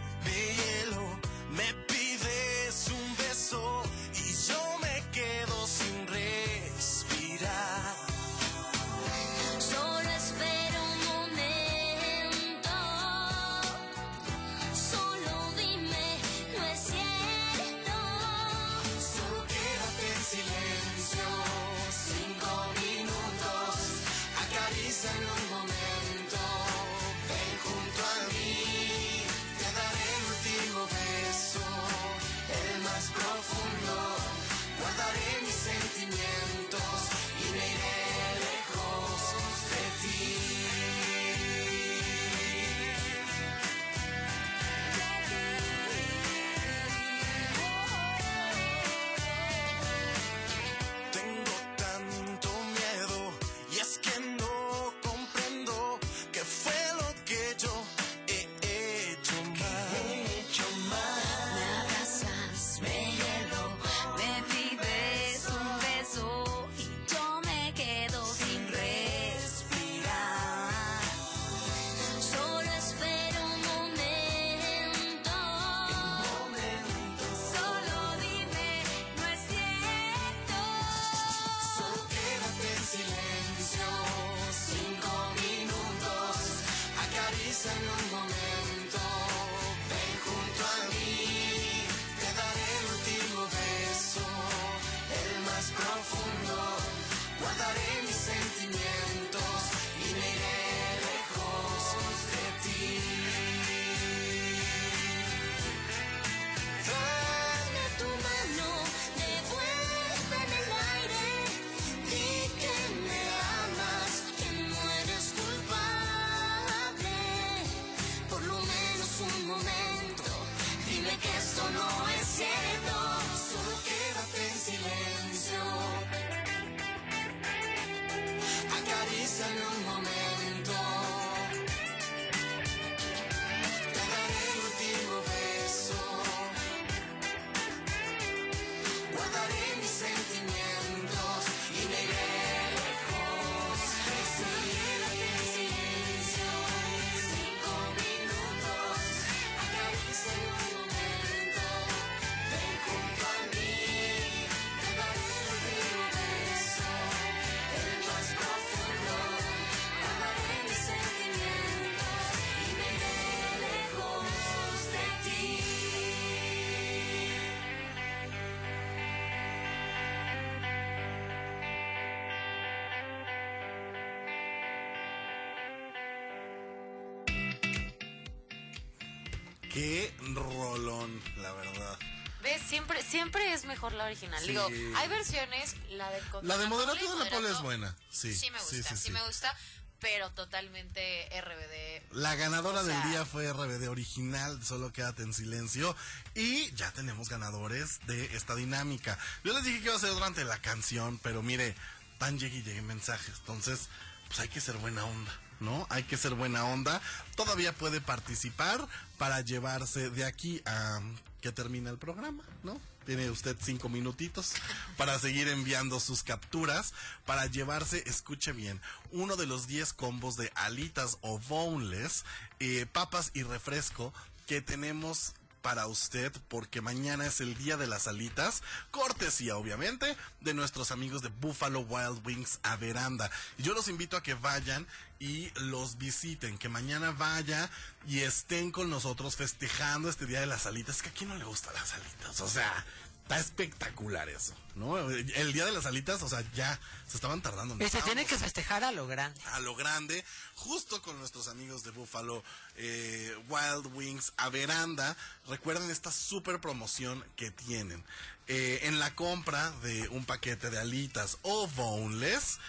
[183.09, 184.41] Siempre, es mejor la original.
[184.41, 184.49] Sí.
[184.49, 187.95] Digo, hay versiones, la de La de Moderato de la Paula es buena.
[188.09, 189.11] Sí, Sí me gusta, sí, sí.
[189.11, 189.55] me gusta,
[189.99, 192.15] pero totalmente RBD.
[192.15, 195.95] La ganadora O sea, del día fue RBD original, solo quédate en silencio.
[196.35, 199.17] Y ya tenemos ganadores de esta dinámica.
[199.43, 201.75] Yo les dije que iba a ser durante la canción, pero mire,
[202.17, 203.35] tan llegue y llegue mensajes.
[203.39, 203.89] Entonces,
[204.27, 205.87] pues hay que ser buena onda, ¿no?
[205.89, 207.01] Hay que ser buena onda.
[207.35, 208.85] Todavía puede participar
[209.17, 211.01] para llevarse de aquí a
[211.41, 212.79] que termina el programa, ¿no?
[213.07, 214.51] Tiene usted cinco minutitos
[214.97, 216.93] para seguir enviando sus capturas,
[217.25, 218.81] para llevarse, escuche bien,
[219.11, 222.25] uno de los 10 combos de alitas o boneless,
[222.59, 224.13] eh, papas y refresco
[224.45, 230.53] que tenemos para usted porque mañana es el día de las alitas, cortesía obviamente de
[230.53, 233.29] nuestros amigos de Buffalo Wild Wings a Veranda.
[233.57, 234.87] Y yo los invito a que vayan
[235.19, 237.69] y los visiten, que mañana vaya
[238.07, 241.01] y estén con nosotros festejando este día de las alitas.
[241.01, 242.85] Que a no le gustan las alitas, o sea,
[243.27, 244.97] está espectacular eso, ¿no?
[245.09, 247.75] El día de las alitas, o sea, ya se estaban tardando.
[247.83, 249.39] Y se tiene que festejar a lo grande.
[249.51, 250.23] a lo grande,
[250.55, 252.41] justo con nuestros amigos de Buffalo
[252.77, 255.17] eh, Wild Wings a veranda.
[255.47, 258.01] Recuerden esta super promoción que tienen.
[258.47, 262.59] Eh, en la compra de un paquete de alitas o boneless,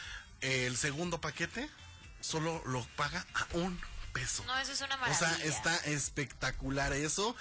[0.40, 1.70] el segundo paquete
[2.20, 3.80] solo lo paga a un
[4.12, 4.44] peso.
[4.44, 5.36] No, eso es una O maravilla.
[5.36, 7.36] sea, está espectacular eso.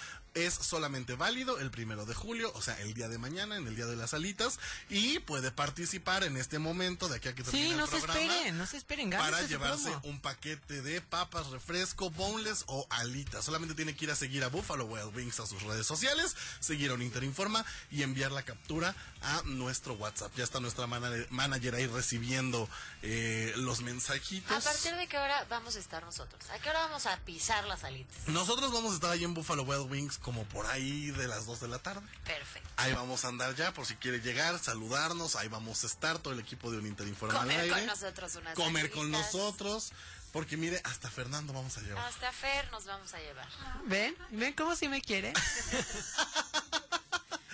[0.46, 3.76] Es solamente válido el primero de julio, o sea, el día de mañana, en el
[3.76, 4.60] día de las alitas,
[4.90, 7.98] y puede participar en este momento de aquí a que termine Sí, el no se
[7.98, 10.02] programa esperen, no se esperen, para llevarse promo.
[10.04, 13.46] un paquete de papas, refresco, boneless o alitas.
[13.46, 16.92] Solamente tiene que ir a seguir a Buffalo Wild Wings a sus redes sociales, seguir
[16.92, 20.32] a un Interinforma y enviar la captura a nuestro WhatsApp.
[20.36, 22.70] Ya está nuestra mana- manager ahí recibiendo
[23.02, 24.52] eh, los mensajitos.
[24.52, 26.42] ¿A partir de qué hora vamos a estar nosotros?
[26.52, 28.28] ¿A qué hora vamos a pisar las alitas?
[28.28, 31.62] Nosotros vamos a estar ahí en Buffalo Wild Wings como por ahí de las 2
[31.62, 32.06] de la tarde.
[32.26, 32.70] Perfecto.
[32.76, 35.38] Ahí vamos a andar ya por si quiere llegar, saludarnos.
[35.38, 37.74] Ahí vamos a estar todo el equipo de un Interinforma al Comer aire.
[37.74, 39.94] con nosotros unas Comer con nosotros.
[40.34, 42.06] Porque mire, hasta Fernando vamos a llevar.
[42.06, 43.48] Hasta Fer nos vamos a llevar.
[43.86, 44.18] ¿Ven?
[44.32, 45.32] ¿Ven cómo sí me quiere?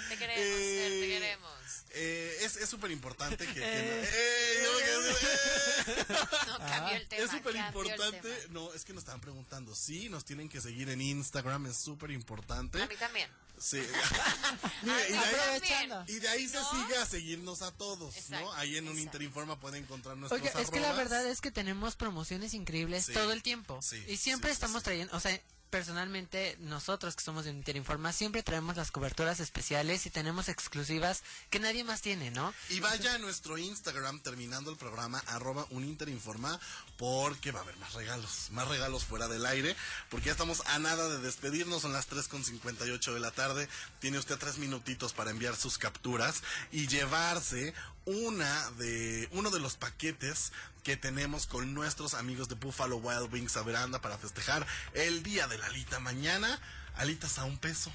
[0.10, 1.53] Te queremos, Fer, te queremos.
[1.96, 3.54] Eh, es es súper importante que...
[3.54, 4.10] que Eh.
[4.12, 4.64] ¡Eh!
[4.64, 7.24] yo me quedé- No, cambió el tema.
[7.24, 8.48] es súper importante.
[8.50, 9.76] No, es que nos estaban preguntando.
[9.76, 11.68] Sí, nos tienen que seguir en Instagram.
[11.68, 12.82] Es súper importante.
[12.82, 13.30] A mí también.
[13.60, 13.80] Sí.
[14.84, 16.72] Y, de ahí, y de ahí se ¿No?
[16.72, 18.54] sigue a seguirnos a todos, Exacto, ¿no?
[18.54, 19.04] Ahí en un exacto.
[19.04, 23.14] Interinforma pueden encontrar nuestros Oiga, es que la verdad es que tenemos promociones increíbles Sí.
[23.14, 23.80] todo el tiempo.
[23.82, 24.86] Sí, y siempre sí, sí, estamos sí.
[24.86, 25.40] trayendo, o sea,
[25.74, 31.60] personalmente nosotros que somos de Interinforma siempre traemos las coberturas especiales y tenemos exclusivas que
[31.60, 32.54] nadie más tiene, ¿no?
[32.70, 36.60] Y vaya a nuestro Instagram terminando el programa, arroba uninterinforma,
[36.98, 39.76] porque va a haber más regalos, más regalos fuera del aire,
[40.10, 43.68] porque ya estamos a nada de despedirnos, son las 3.58 de la tarde,
[44.00, 47.74] tiene usted tres minutitos para enviar sus capturas y llevarse
[48.06, 50.52] una de, uno de los paquetes
[50.84, 55.48] que tenemos con nuestros amigos de Buffalo Wild Wings a veranda para festejar el día
[55.48, 56.60] de la alita mañana,
[56.96, 57.92] alitas a un peso.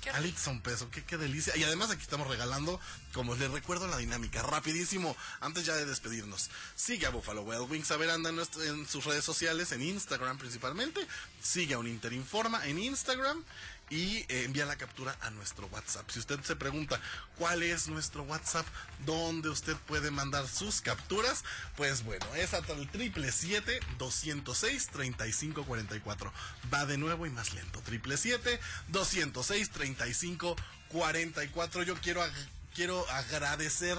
[0.00, 1.56] Qué Alitas a un peso, qué, delicia.
[1.56, 2.80] Y además aquí estamos regalando,
[3.12, 6.50] como les recuerdo la dinámica, rapidísimo, antes ya de despedirnos.
[6.74, 11.06] Sigue a Buffalo Wild Wings a veranda en, en sus redes sociales, en Instagram principalmente.
[11.42, 13.44] Sigue a un Interinforma en Instagram
[13.90, 16.08] y eh, envía la captura a nuestro WhatsApp.
[16.10, 17.00] Si usted se pregunta
[17.36, 18.64] cuál es nuestro WhatsApp,
[19.04, 21.42] dónde usted puede mandar sus capturas,
[21.76, 26.32] pues bueno, es hasta el triple siete 206 3544.
[26.72, 27.80] Va de nuevo y más lento.
[27.82, 31.82] Triple siete 206 3544.
[31.82, 33.98] Yo quiero ag- quiero agradecer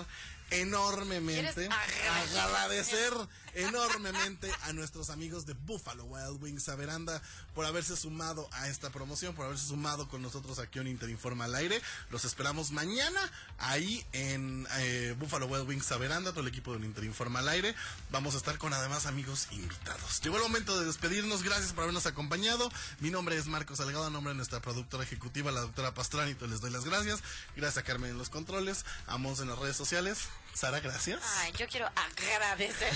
[0.52, 3.14] enormemente ¿Quieres agradecer?
[3.56, 7.22] Enormemente a nuestros amigos de Buffalo Wild Wings a Veranda
[7.54, 11.56] por haberse sumado a esta promoción, por haberse sumado con nosotros aquí en Interinforma al
[11.56, 11.82] aire.
[12.10, 13.20] Los esperamos mañana
[13.58, 17.76] ahí en eh, Buffalo Wild Wings a Veranda, todo el equipo de Interinforma al aire.
[18.12, 20.22] Vamos a estar con además amigos invitados.
[20.22, 22.72] Llegó el momento de despedirnos, gracias por habernos acompañado.
[23.00, 26.62] Mi nombre es Marcos Salgado, a nombre de nuestra productora ejecutiva, la doctora Pastranito, les
[26.62, 27.22] doy las gracias.
[27.56, 30.20] Gracias a Carmen en los controles, a Mons en las redes sociales.
[30.54, 31.22] Sara, gracias.
[31.40, 32.94] Ay, yo quiero agradecer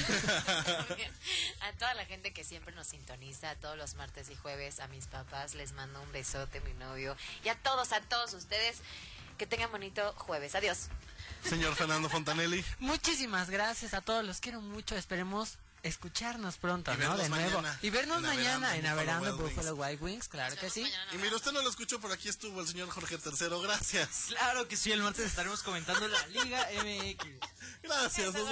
[1.61, 5.07] a toda la gente que siempre nos sintoniza todos los martes y jueves, a mis
[5.07, 8.77] papás, les mando un besote, mi novio, y a todos, a todos ustedes,
[9.37, 10.55] que tengan bonito jueves.
[10.55, 10.89] Adiós.
[11.43, 12.63] Señor Fernando Fontanelli.
[12.79, 16.99] Muchísimas gracias a todos, los quiero mucho, esperemos escucharnos pronto, Y ¿no?
[16.99, 17.61] vernos De nuevo.
[17.61, 19.55] mañana Y vernos en mañana en Buffalo Averando Wings.
[19.55, 20.85] Buffalo Wild Wings, claro que sí.
[21.13, 23.61] Y mire, usted no lo escuchó, por aquí estuvo el señor Jorge III.
[23.63, 24.25] Gracias.
[24.27, 27.27] Claro que sí, el martes estaremos comentando la Liga MX.
[27.83, 28.33] Gracias.
[28.33, 28.49] Nos